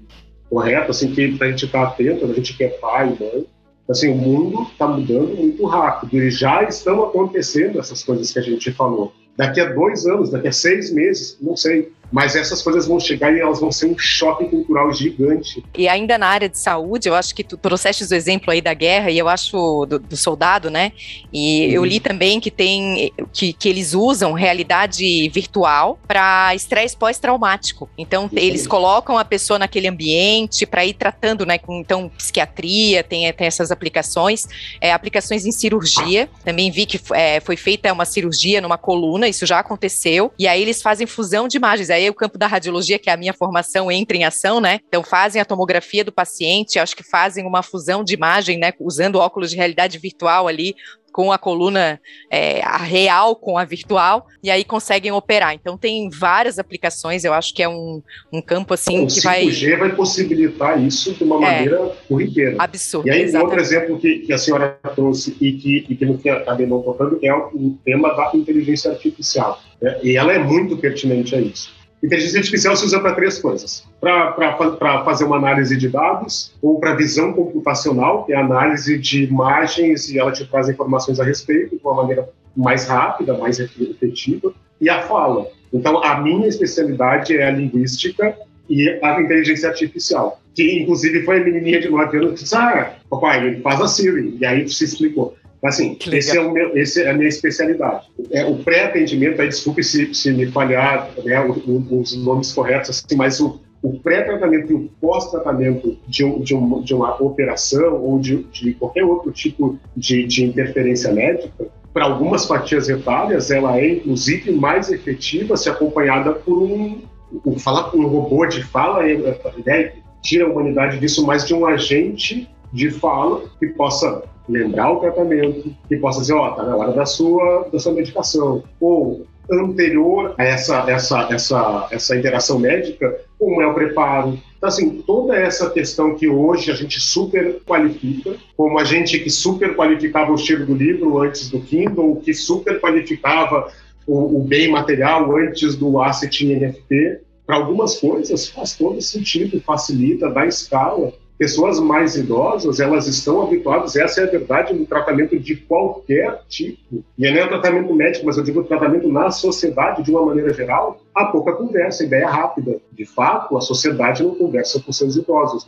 correto, 0.48 0.90
assim, 0.92 1.12
que 1.12 1.22
a 1.40 1.48
gente 1.48 1.64
estar 1.66 1.82
tá 1.82 1.88
atento, 1.88 2.24
a 2.24 2.32
gente 2.32 2.56
que 2.56 2.64
é 2.64 2.68
pai, 2.68 3.06
mãe, 3.18 3.46
assim, 3.88 4.08
o 4.08 4.14
mundo 4.14 4.62
está 4.70 4.86
mudando 4.86 5.34
muito 5.36 5.64
rápido 5.66 6.16
e 6.16 6.30
já 6.30 6.62
estão 6.62 7.04
acontecendo 7.04 7.78
essas 7.78 8.02
coisas 8.02 8.32
que 8.32 8.38
a 8.38 8.42
gente 8.42 8.72
falou. 8.72 9.12
Daqui 9.36 9.60
a 9.60 9.72
dois 9.72 10.06
anos, 10.06 10.30
daqui 10.30 10.48
a 10.48 10.52
seis 10.52 10.92
meses, 10.92 11.36
não 11.40 11.56
sei, 11.56 11.92
mas 12.10 12.36
essas 12.36 12.62
coisas 12.62 12.86
vão 12.86 13.00
chegar 13.00 13.34
e 13.34 13.40
elas 13.40 13.60
vão 13.60 13.72
ser 13.72 13.86
um 13.86 13.98
choque 13.98 14.44
cultural 14.46 14.92
gigante. 14.92 15.62
E 15.76 15.88
ainda 15.88 16.16
na 16.16 16.28
área 16.28 16.48
de 16.48 16.58
saúde, 16.58 17.08
eu 17.08 17.14
acho 17.14 17.34
que 17.34 17.42
tu 17.42 17.56
trouxeste 17.56 18.04
o 18.04 18.14
exemplo 18.14 18.50
aí 18.50 18.60
da 18.60 18.74
guerra 18.74 19.10
e 19.10 19.18
eu 19.18 19.28
acho 19.28 19.86
do, 19.86 19.98
do 19.98 20.16
soldado, 20.16 20.70
né? 20.70 20.92
E 21.32 21.66
uhum. 21.66 21.72
eu 21.72 21.84
li 21.84 22.00
também 22.00 22.40
que 22.40 22.50
tem 22.50 23.12
que, 23.32 23.52
que 23.52 23.68
eles 23.68 23.94
usam 23.94 24.32
realidade 24.32 25.28
virtual 25.28 25.98
para 26.06 26.54
estresse 26.54 26.96
pós-traumático. 26.96 27.88
Então 27.98 28.30
eles 28.32 28.66
colocam 28.66 29.18
a 29.18 29.24
pessoa 29.24 29.58
naquele 29.58 29.88
ambiente 29.88 30.66
para 30.66 30.84
ir 30.84 30.94
tratando, 30.94 31.44
né? 31.44 31.58
Com 31.58 31.80
então 31.80 32.08
psiquiatria 32.08 33.02
tem, 33.02 33.32
tem 33.32 33.46
essas 33.46 33.70
aplicações, 33.70 34.46
é, 34.80 34.92
aplicações 34.92 35.44
em 35.44 35.52
cirurgia. 35.52 36.28
Também 36.44 36.70
vi 36.70 36.86
que 36.86 37.00
é, 37.12 37.40
foi 37.40 37.56
feita 37.56 37.92
uma 37.92 38.04
cirurgia 38.04 38.60
numa 38.60 38.78
coluna, 38.78 39.28
isso 39.28 39.46
já 39.46 39.58
aconteceu. 39.58 40.32
E 40.38 40.46
aí 40.46 40.62
eles 40.62 40.82
fazem 40.82 41.06
fusão 41.06 41.48
de 41.48 41.56
imagens. 41.56 41.90
Aí 41.96 42.08
o 42.08 42.14
campo 42.14 42.38
da 42.38 42.46
radiologia, 42.46 42.98
que 42.98 43.10
é 43.10 43.12
a 43.12 43.16
minha 43.16 43.32
formação, 43.32 43.90
entra 43.90 44.16
em 44.16 44.24
ação, 44.24 44.60
né? 44.60 44.80
Então 44.88 45.02
fazem 45.02 45.40
a 45.40 45.44
tomografia 45.44 46.04
do 46.04 46.12
paciente, 46.12 46.78
acho 46.78 46.96
que 46.96 47.02
fazem 47.02 47.46
uma 47.46 47.62
fusão 47.62 48.04
de 48.04 48.14
imagem, 48.14 48.58
né? 48.58 48.72
Usando 48.80 49.16
óculos 49.16 49.50
de 49.50 49.56
realidade 49.56 49.98
virtual 49.98 50.48
ali, 50.48 50.74
com 51.16 51.32
a 51.32 51.38
coluna 51.38 51.98
é, 52.30 52.60
a 52.62 52.76
real 52.76 53.34
com 53.34 53.56
a 53.56 53.64
virtual, 53.64 54.26
e 54.42 54.50
aí 54.50 54.62
conseguem 54.62 55.10
operar. 55.12 55.54
Então 55.54 55.78
tem 55.78 56.10
várias 56.10 56.58
aplicações, 56.58 57.24
eu 57.24 57.32
acho 57.32 57.54
que 57.54 57.62
é 57.62 57.68
um, 57.68 58.02
um 58.30 58.42
campo 58.42 58.74
assim 58.74 59.02
o 59.02 59.06
que 59.06 59.22
vai. 59.22 59.46
O 59.46 59.48
5G 59.48 59.78
vai 59.78 59.96
possibilitar 59.96 60.78
isso 60.78 61.14
de 61.14 61.24
uma 61.24 61.36
é, 61.36 61.40
maneira 61.40 61.96
corriqueira. 62.06 62.56
Absurdo. 62.58 63.08
E 63.08 63.10
aí, 63.10 63.22
exatamente. 63.22 63.44
outro 63.46 63.60
exemplo 63.62 63.98
que, 63.98 64.18
que, 64.18 64.32
a 64.34 64.36
senhora 64.36 64.78
trouxe 64.94 65.34
e 65.40 65.52
que, 65.52 65.86
e 65.88 65.96
que 65.96 66.18
fim 66.18 66.28
acabei 66.28 66.66
não 66.66 66.82
tocando 66.82 67.18
é 67.22 67.32
o 67.32 67.78
tema 67.82 68.14
da 68.14 68.32
inteligência 68.34 68.90
artificial. 68.90 69.58
Né? 69.80 69.98
E 70.02 70.18
ela 70.18 70.34
é 70.34 70.38
muito 70.38 70.76
pertinente 70.76 71.34
a 71.34 71.40
isso. 71.40 71.74
Inteligência 72.02 72.38
artificial 72.38 72.76
se 72.76 72.84
usa 72.84 73.00
para 73.00 73.14
três 73.14 73.38
coisas: 73.38 73.84
para 74.00 75.04
fazer 75.04 75.24
uma 75.24 75.36
análise 75.36 75.76
de 75.76 75.88
dados, 75.88 76.54
ou 76.60 76.78
para 76.78 76.94
visão 76.94 77.32
computacional, 77.32 78.24
que 78.24 78.32
é 78.32 78.36
análise 78.36 78.98
de 78.98 79.24
imagens 79.24 80.10
e 80.10 80.18
ela 80.18 80.30
te 80.30 80.46
traz 80.46 80.68
informações 80.68 81.18
a 81.18 81.24
respeito 81.24 81.76
de 81.76 81.82
uma 81.82 81.94
maneira 81.94 82.28
mais 82.56 82.86
rápida, 82.86 83.36
mais 83.36 83.58
efetiva, 83.58 84.52
e 84.80 84.88
a 84.88 85.02
fala. 85.02 85.46
Então, 85.72 86.02
a 86.02 86.20
minha 86.20 86.46
especialidade 86.46 87.36
é 87.36 87.46
a 87.46 87.50
linguística 87.50 88.36
e 88.68 88.88
a 89.02 89.20
inteligência 89.20 89.68
artificial, 89.68 90.40
que 90.54 90.80
inclusive 90.80 91.24
foi 91.24 91.40
a 91.40 91.44
menininha 91.44 91.80
de 91.80 91.88
9 91.88 92.16
anos 92.18 92.30
que 92.34 92.42
disse: 92.42 92.56
Ah, 92.56 92.94
papai, 93.08 93.60
faz 93.62 93.80
a 93.80 93.88
Siri. 93.88 94.36
E 94.40 94.44
aí 94.44 94.68
se 94.68 94.84
explicou. 94.84 95.34
Assim, 95.66 95.98
esse 96.12 96.36
é, 96.36 96.40
o 96.40 96.52
meu, 96.52 96.76
esse 96.76 97.02
é 97.02 97.10
a 97.10 97.14
minha 97.14 97.28
especialidade. 97.28 98.06
É, 98.30 98.44
o 98.44 98.56
pré-atendimento, 98.56 99.40
aí, 99.40 99.48
desculpe 99.48 99.82
se, 99.82 100.14
se 100.14 100.32
me 100.32 100.46
falhar 100.46 101.10
né, 101.24 101.40
os, 101.44 102.16
nomes 102.16 102.52
corretos, 102.52 102.90
assim, 102.90 103.16
mas 103.16 103.40
o, 103.40 103.60
o 103.82 103.98
pré-tratamento 104.00 104.72
e 104.72 104.74
o 104.74 104.90
pós-tratamento 105.00 105.98
de, 106.06 106.24
um, 106.24 106.40
de, 106.40 106.54
um, 106.54 106.82
de, 106.82 106.94
uma 106.94 107.22
operação 107.22 108.02
ou 108.02 108.18
de, 108.18 108.44
de 108.44 108.74
qualquer 108.74 109.04
outro 109.04 109.32
tipo 109.32 109.78
de, 109.96 110.24
de 110.24 110.44
interferência 110.44 111.12
médica, 111.12 111.66
para 111.92 112.04
algumas 112.04 112.44
fatias 112.44 112.88
etárias, 112.88 113.50
ela 113.50 113.78
é 113.78 113.94
inclusive 113.94 114.52
mais 114.52 114.90
efetiva 114.92 115.56
se 115.56 115.70
acompanhada 115.70 116.32
por 116.32 116.62
um, 116.62 117.00
um 117.44 117.58
falar 117.58 117.84
com 117.84 117.98
um 117.98 118.06
robô 118.06 118.44
de 118.44 118.62
fala, 118.62 119.02
né, 119.02 119.92
tira 120.22 120.44
a 120.44 120.48
humanidade 120.48 120.98
disso, 120.98 121.24
mais 121.24 121.46
de 121.46 121.54
um 121.54 121.64
agente 121.64 122.48
de 122.72 122.90
fala 122.90 123.44
que 123.58 123.68
possa 123.68 124.24
lembrar 124.48 124.92
o 124.92 125.00
tratamento, 125.00 125.74
que 125.88 125.96
possa 125.96 126.20
dizer, 126.20 126.34
ó, 126.34 126.48
oh, 126.48 126.54
tá 126.54 126.62
na 126.62 126.76
hora 126.76 126.92
da 126.92 127.06
sua, 127.06 127.68
da 127.72 127.78
sua 127.78 127.92
medicação. 127.92 128.62
Ou 128.80 129.26
anterior 129.50 130.34
a 130.38 130.44
essa, 130.44 130.84
essa, 130.90 131.28
essa, 131.30 131.88
essa 131.90 132.16
interação 132.16 132.58
médica, 132.58 133.20
como 133.38 133.62
é 133.62 133.66
o 133.66 133.74
preparo. 133.74 134.38
Então, 134.56 134.68
assim, 134.68 135.02
toda 135.06 135.36
essa 135.36 135.70
questão 135.70 136.14
que 136.14 136.28
hoje 136.28 136.70
a 136.70 136.74
gente 136.74 136.98
super 137.00 137.60
qualifica, 137.64 138.34
como 138.56 138.78
a 138.78 138.84
gente 138.84 139.18
que 139.18 139.30
super 139.30 139.76
qualificava 139.76 140.32
o 140.32 140.34
estilo 140.34 140.66
do 140.66 140.74
livro 140.74 141.20
antes 141.20 141.48
do 141.48 141.60
Kindle, 141.60 142.16
que 142.16 142.34
super 142.34 142.80
qualificava 142.80 143.70
o, 144.06 144.38
o 144.38 144.42
bem 144.42 144.70
material 144.70 145.36
antes 145.36 145.76
do 145.76 146.00
asset 146.00 146.44
em 146.44 146.56
NFT, 146.56 147.20
para 147.46 147.56
algumas 147.56 148.00
coisas 148.00 148.48
faz 148.48 148.74
todo 148.76 149.00
sentido, 149.00 149.60
facilita, 149.60 150.28
dá 150.28 150.46
escala, 150.46 151.12
pessoas 151.38 151.78
mais 151.78 152.16
idosas, 152.16 152.80
elas 152.80 153.06
estão 153.06 153.42
habituadas, 153.42 153.96
essa 153.96 154.20
é 154.20 154.24
a 154.24 154.30
verdade, 154.30 154.72
no 154.72 154.86
tratamento 154.86 155.38
de 155.38 155.56
qualquer 155.56 156.42
tipo. 156.48 157.04
E 157.18 157.30
não 157.30 157.38
é 157.38 157.44
o 157.44 157.48
tratamento 157.48 157.92
médico, 157.94 158.26
mas 158.26 158.36
eu 158.36 158.44
digo 158.44 158.64
tratamento 158.64 159.08
na 159.08 159.30
sociedade, 159.30 160.02
de 160.02 160.10
uma 160.10 160.24
maneira 160.24 160.52
geral, 160.52 161.00
há 161.14 161.26
pouca 161.26 161.52
conversa, 161.52 162.04
ideia 162.04 162.28
rápida. 162.28 162.78
De 162.92 163.04
fato, 163.04 163.56
a 163.56 163.60
sociedade 163.60 164.22
não 164.22 164.34
conversa 164.34 164.80
com 164.80 164.92
seus 164.92 165.16
idosos, 165.16 165.66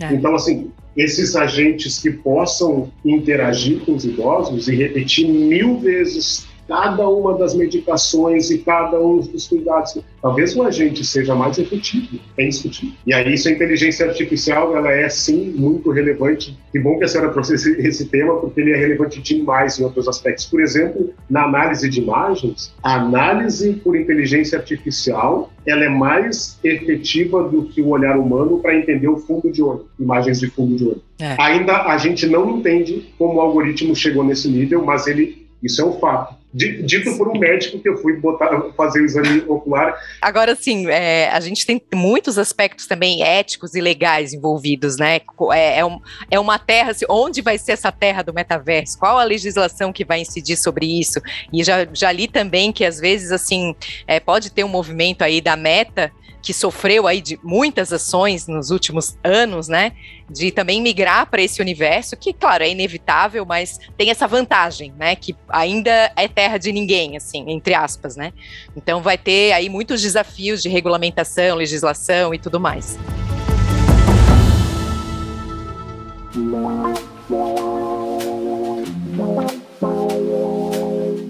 é. 0.00 0.12
Então, 0.12 0.34
assim, 0.34 0.70
esses 0.96 1.34
agentes 1.36 1.98
que 1.98 2.10
possam 2.10 2.90
interagir 3.04 3.80
com 3.84 3.94
os 3.94 4.04
idosos 4.04 4.68
e 4.68 4.76
repetir 4.76 5.26
mil 5.26 5.78
vezes 5.78 6.46
cada 6.70 7.08
uma 7.08 7.36
das 7.36 7.52
medicações 7.52 8.48
e 8.48 8.58
cada 8.58 9.00
um 9.00 9.16
dos 9.16 9.48
cuidados. 9.48 9.98
Talvez 10.22 10.54
o 10.54 10.62
agente 10.62 11.04
seja 11.04 11.34
mais 11.34 11.58
efetivo, 11.58 12.20
é 12.38 12.44
indiscutível. 12.44 12.94
E 13.04 13.12
aí, 13.12 13.34
isso 13.34 13.48
a 13.48 13.50
inteligência 13.50 14.06
artificial, 14.06 14.76
ela 14.76 14.92
é 14.92 15.08
sim 15.08 15.52
muito 15.56 15.90
relevante. 15.90 16.56
Que 16.70 16.78
bom 16.78 16.96
que 16.96 17.02
a 17.02 17.08
senhora 17.08 17.32
trouxe 17.32 17.54
esse, 17.54 17.72
esse 17.80 18.04
tema, 18.06 18.36
porque 18.36 18.60
ele 18.60 18.70
é 18.70 18.76
relevante 18.76 19.20
demais 19.20 19.80
em 19.80 19.82
outros 19.82 20.06
aspectos. 20.06 20.44
Por 20.44 20.60
exemplo, 20.60 21.12
na 21.28 21.42
análise 21.42 21.90
de 21.90 22.00
imagens, 22.00 22.72
a 22.84 23.00
análise 23.00 23.72
por 23.72 23.96
inteligência 23.96 24.56
artificial 24.56 25.50
ela 25.66 25.84
é 25.84 25.88
mais 25.88 26.58
efetiva 26.62 27.42
do 27.42 27.64
que 27.64 27.82
o 27.82 27.88
olhar 27.88 28.16
humano 28.16 28.60
para 28.60 28.76
entender 28.76 29.08
o 29.08 29.16
fundo 29.16 29.50
de 29.50 29.62
olho, 29.62 29.86
imagens 29.98 30.38
de 30.38 30.48
fundo 30.48 30.76
de 30.76 30.84
olho. 30.84 31.02
É. 31.18 31.34
Ainda 31.38 31.82
a 31.82 31.98
gente 31.98 32.26
não 32.26 32.48
entende 32.48 33.12
como 33.18 33.34
o 33.34 33.40
algoritmo 33.40 33.94
chegou 33.94 34.24
nesse 34.24 34.48
nível, 34.48 34.84
mas 34.84 35.06
ele 35.06 35.40
isso 35.62 35.82
é 35.82 35.84
um 35.84 35.92
fato. 35.98 36.39
Dito 36.52 37.16
por 37.16 37.28
um 37.28 37.38
médico 37.38 37.78
que 37.78 37.88
eu 37.88 37.96
fui 37.98 38.16
botar, 38.16 38.60
fazer 38.76 39.00
o 39.00 39.04
exame 39.04 39.44
ocular. 39.46 39.94
Agora, 40.20 40.56
sim, 40.56 40.88
é, 40.88 41.30
a 41.30 41.38
gente 41.38 41.64
tem 41.64 41.80
muitos 41.94 42.38
aspectos 42.38 42.86
também 42.86 43.22
éticos 43.22 43.76
e 43.76 43.80
legais 43.80 44.32
envolvidos, 44.32 44.96
né? 44.96 45.20
É, 45.52 45.78
é, 45.78 45.84
um, 45.84 46.00
é 46.28 46.40
uma 46.40 46.58
terra, 46.58 46.90
assim, 46.90 47.04
onde 47.08 47.40
vai 47.40 47.56
ser 47.56 47.72
essa 47.72 47.92
terra 47.92 48.22
do 48.22 48.34
metaverso? 48.34 48.98
Qual 48.98 49.16
a 49.16 49.22
legislação 49.22 49.92
que 49.92 50.04
vai 50.04 50.20
incidir 50.22 50.56
sobre 50.56 50.86
isso? 50.86 51.20
E 51.52 51.62
já, 51.62 51.86
já 51.92 52.10
li 52.10 52.26
também 52.26 52.72
que, 52.72 52.84
às 52.84 52.98
vezes, 52.98 53.30
assim, 53.30 53.74
é, 54.06 54.18
pode 54.18 54.50
ter 54.50 54.64
um 54.64 54.68
movimento 54.68 55.22
aí 55.22 55.40
da 55.40 55.54
meta 55.54 56.10
que 56.42 56.52
sofreu 56.52 57.06
aí 57.06 57.20
de 57.20 57.38
muitas 57.42 57.92
ações 57.92 58.46
nos 58.46 58.70
últimos 58.70 59.18
anos, 59.22 59.68
né? 59.68 59.92
De 60.28 60.50
também 60.50 60.80
migrar 60.80 61.26
para 61.26 61.42
esse 61.42 61.60
universo, 61.60 62.16
que, 62.16 62.32
claro, 62.32 62.64
é 62.64 62.70
inevitável, 62.70 63.44
mas 63.44 63.78
tem 63.96 64.10
essa 64.10 64.26
vantagem, 64.26 64.92
né? 64.98 65.16
Que 65.16 65.36
ainda 65.48 66.12
é 66.16 66.28
terra 66.28 66.58
de 66.58 66.72
ninguém, 66.72 67.16
assim, 67.16 67.44
entre 67.48 67.74
aspas, 67.74 68.16
né? 68.16 68.32
Então 68.76 69.02
vai 69.02 69.18
ter 69.18 69.52
aí 69.52 69.68
muitos 69.68 70.00
desafios 70.00 70.62
de 70.62 70.68
regulamentação, 70.68 71.56
legislação 71.56 72.32
e 72.34 72.38
tudo 72.38 72.58
mais. 72.58 72.98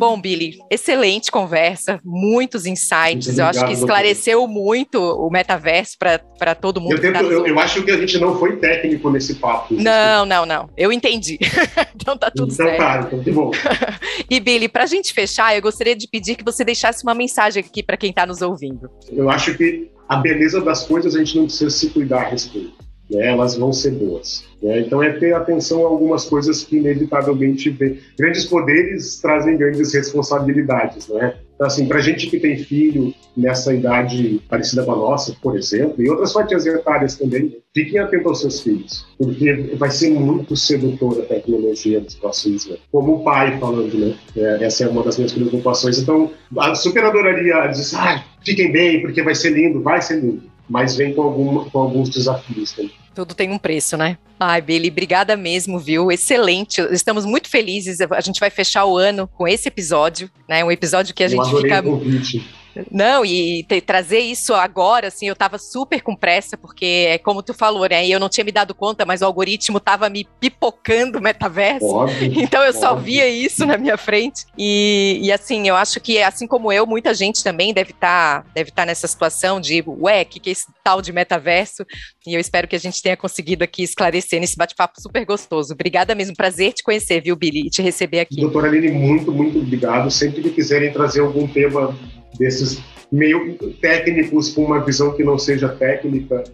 Bom, 0.01 0.19
Billy, 0.19 0.57
excelente 0.71 1.31
conversa, 1.31 2.01
muitos 2.03 2.65
insights. 2.65 3.37
Eu 3.37 3.45
acho 3.45 3.67
que 3.67 3.75
esclareceu 3.75 4.49
muito 4.49 4.99
o 4.99 5.29
metaverso 5.29 5.99
para 5.99 6.55
todo 6.55 6.81
mundo. 6.81 6.93
Eu, 6.93 7.01
tento, 7.03 7.13
tá 7.13 7.23
eu, 7.23 7.47
eu, 7.47 7.61
acho 7.61 7.83
que 7.83 7.91
a 7.91 7.99
gente 7.99 8.19
não 8.19 8.39
foi 8.39 8.57
técnico 8.57 9.11
nesse 9.11 9.35
papo. 9.35 9.75
Não, 9.75 10.25
não, 10.25 10.47
não. 10.47 10.71
Eu 10.75 10.91
entendi. 10.91 11.39
então 11.95 12.17
tá 12.17 12.31
tudo 12.31 12.51
então, 12.51 12.67
certo. 12.67 12.79
Tá, 12.79 13.05
então 13.07 13.23
que 13.23 13.31
bom. 13.31 13.51
e, 14.31 14.41
Billy, 14.41 14.69
para 14.69 14.85
a 14.85 14.87
gente 14.87 15.13
fechar, 15.13 15.55
eu 15.55 15.61
gostaria 15.61 15.95
de 15.95 16.09
pedir 16.09 16.35
que 16.35 16.45
você 16.45 16.65
deixasse 16.65 17.03
uma 17.03 17.15
mensagem 17.15 17.63
aqui 17.63 17.83
para 17.83 17.99
quem 17.99 18.09
está 18.09 18.25
nos 18.25 18.41
ouvindo. 18.41 18.89
Eu 19.13 19.29
acho 19.29 19.55
que 19.55 19.91
a 20.09 20.17
beleza 20.17 20.63
das 20.63 20.87
coisas 20.87 21.15
a 21.15 21.19
gente 21.19 21.37
não 21.37 21.45
precisa 21.45 21.69
se 21.69 21.91
cuidar 21.91 22.23
a 22.23 22.29
respeito. 22.31 22.73
Né? 23.11 23.29
Elas 23.29 23.57
vão 23.57 23.73
ser 23.73 23.93
boas. 23.93 24.45
Né? 24.63 24.81
Então, 24.81 25.03
é 25.03 25.13
ter 25.13 25.35
atenção 25.35 25.85
a 25.85 25.89
algumas 25.89 26.25
coisas 26.25 26.63
que, 26.63 26.77
inevitavelmente, 26.77 27.71
vê. 27.71 27.99
grandes 28.19 28.45
poderes 28.45 29.21
trazem 29.21 29.57
grandes 29.57 29.93
responsabilidades. 29.93 31.09
Né? 31.09 31.35
Então, 31.55 31.67
assim, 31.67 31.87
para 31.87 32.01
gente 32.01 32.29
que 32.29 32.41
tem 32.41 32.57
filho 32.57 33.13
nessa 33.37 33.75
idade 33.75 34.41
parecida 34.49 34.83
com 34.83 34.93
a 34.93 34.97
nossa, 34.97 35.37
por 35.43 35.59
exemplo, 35.59 36.03
e 36.03 36.09
outras 36.09 36.33
fatias 36.33 36.65
etárias 36.65 37.17
também, 37.17 37.55
fiquem 37.75 37.99
atentos 38.01 38.27
aos 38.27 38.41
seus 38.41 38.61
filhos, 38.61 39.07
porque 39.19 39.75
vai 39.77 39.91
ser 39.91 40.11
muito 40.11 40.57
sedutora 40.57 41.23
a 41.23 41.27
tecnologia 41.27 42.01
dos 42.01 42.15
próximos 42.15 42.67
anos. 42.67 42.81
Como 42.91 43.23
pai 43.23 43.59
falando, 43.59 43.95
né? 43.95 44.15
É, 44.35 44.65
essa 44.65 44.85
é 44.85 44.89
uma 44.89 45.03
das 45.03 45.19
minhas 45.19 45.35
preocupações. 45.35 45.99
Então, 45.99 46.31
a 46.57 46.75
super 46.75 47.05
adoraria 47.05 47.67
dizer, 47.67 47.97
ah, 47.97 48.25
fiquem 48.43 48.73
bem, 48.73 49.03
porque 49.03 49.23
vai 49.23 49.35
ser 49.35 49.51
lindo, 49.51 49.83
vai 49.83 50.01
ser 50.01 50.21
lindo 50.21 50.50
mas 50.71 50.95
vem 50.95 51.13
com, 51.13 51.23
algum, 51.23 51.69
com 51.69 51.79
alguns 51.81 52.09
desafios 52.09 52.71
também. 52.71 52.93
Tudo 53.13 53.35
tem 53.35 53.51
um 53.51 53.59
preço, 53.59 53.97
né? 53.97 54.17
Ai, 54.39 54.63
Billy, 54.63 54.89
obrigada 54.89 55.37
mesmo, 55.37 55.81
viu? 55.81 56.13
Excelente. 56.13 56.81
Estamos 56.93 57.25
muito 57.27 57.49
felizes. 57.49 58.01
A 58.01 58.21
gente 58.21 58.39
vai 58.39 58.51
fechar 58.51 58.85
o 58.85 58.97
ano 58.97 59.27
com 59.27 59.49
esse 59.49 59.67
episódio, 59.67 60.31
né? 60.49 60.65
Um 60.65 60.71
episódio 60.71 61.13
que 61.13 61.25
a 61.25 61.27
Eu 61.27 61.31
gente 61.31 61.51
fica. 61.61 61.81
O 61.81 61.99
convite. 61.99 62.49
Não, 62.91 63.25
e 63.25 63.65
te, 63.65 63.81
trazer 63.81 64.21
isso 64.21 64.55
agora, 64.55 65.09
assim, 65.09 65.27
eu 65.29 65.37
tava 65.37 65.59
super 65.59 66.01
com 66.03 66.15
pressa, 66.15 66.57
porque 66.57 67.07
é 67.09 67.19
como 67.19 67.43
tu 67.43 67.53
falou, 67.53 67.89
né? 67.89 68.07
E 68.07 68.13
eu 68.13 68.21
não 68.21 68.29
tinha 68.29 68.45
me 68.45 68.53
dado 68.53 68.75
conta, 68.75 69.05
mas 69.05 69.23
o 69.23 69.25
algoritmo 69.25 69.81
tava 69.81 70.09
me 70.09 70.27
pipocando 70.39 71.19
o 71.19 71.23
metaverso. 71.23 71.87
Óbvio, 71.87 72.33
então 72.41 72.63
eu 72.63 72.69
óbvio. 72.69 72.81
só 72.81 72.95
via 72.95 73.29
isso 73.29 73.67
na 73.67 73.77
minha 73.77 73.97
frente. 73.97 74.47
E, 74.57 75.19
e 75.23 75.33
assim, 75.33 75.69
eu 75.69 75.77
acho 75.77 76.01
que, 76.01 76.23
assim 76.23 76.47
como 76.47 76.73
eu, 76.73 76.87
muita 76.87 77.15
gente 77.15 77.43
também 77.43 77.73
deve 77.73 77.91
estar 77.91 78.43
tá, 78.43 78.51
deve 78.55 78.71
tá 78.71 78.87
nessa 78.87 79.07
situação 79.07 79.61
de, 79.61 79.83
ué, 79.87 80.23
o 80.23 80.27
que, 80.27 80.41
que 80.41 80.51
é 80.51 80.53
esse 80.53 80.67
tal 80.83 81.03
de 81.03 81.13
metaverso? 81.13 81.85
E 82.27 82.35
eu 82.35 82.41
espero 82.41 82.69
que 82.69 82.77
a 82.77 82.81
gente 82.81 83.03
tenha 83.03 83.17
conseguido 83.17 83.65
aqui 83.65 83.83
esclarecer 83.83 84.41
nesse 84.41 84.57
bate-papo 84.57 85.01
super 85.01 85.25
gostoso. 85.25 85.73
Obrigada 85.73 86.15
mesmo, 86.15 86.37
prazer 86.37 86.73
te 86.73 86.83
conhecer, 86.83 87.21
viu, 87.23 87.35
Billy, 87.35 87.67
e 87.67 87.71
te 87.71 87.83
receber 87.83 88.21
aqui. 88.21 88.37
Doutora 88.41 88.69
Aline, 88.69 88.91
muito, 88.91 89.33
muito 89.33 89.59
obrigado. 89.59 90.11
Sempre 90.11 90.43
que 90.43 90.51
quiserem 90.51 90.93
trazer 90.93 91.21
algum 91.21 91.47
tema 91.47 91.97
desses 92.39 92.81
meio 93.11 93.57
técnicos 93.81 94.51
com 94.51 94.65
uma 94.65 94.85
visão 94.85 95.13
que 95.17 95.25
não 95.25 95.39
seja 95.39 95.69
técnica, 95.69 96.45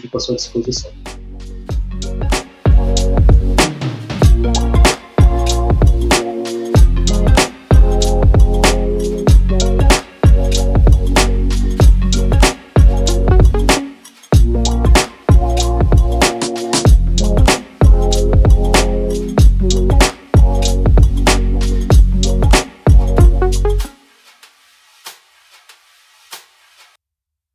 fico 0.00 0.16
à 0.16 0.20
sua 0.20 0.36
disposição. 0.36 0.90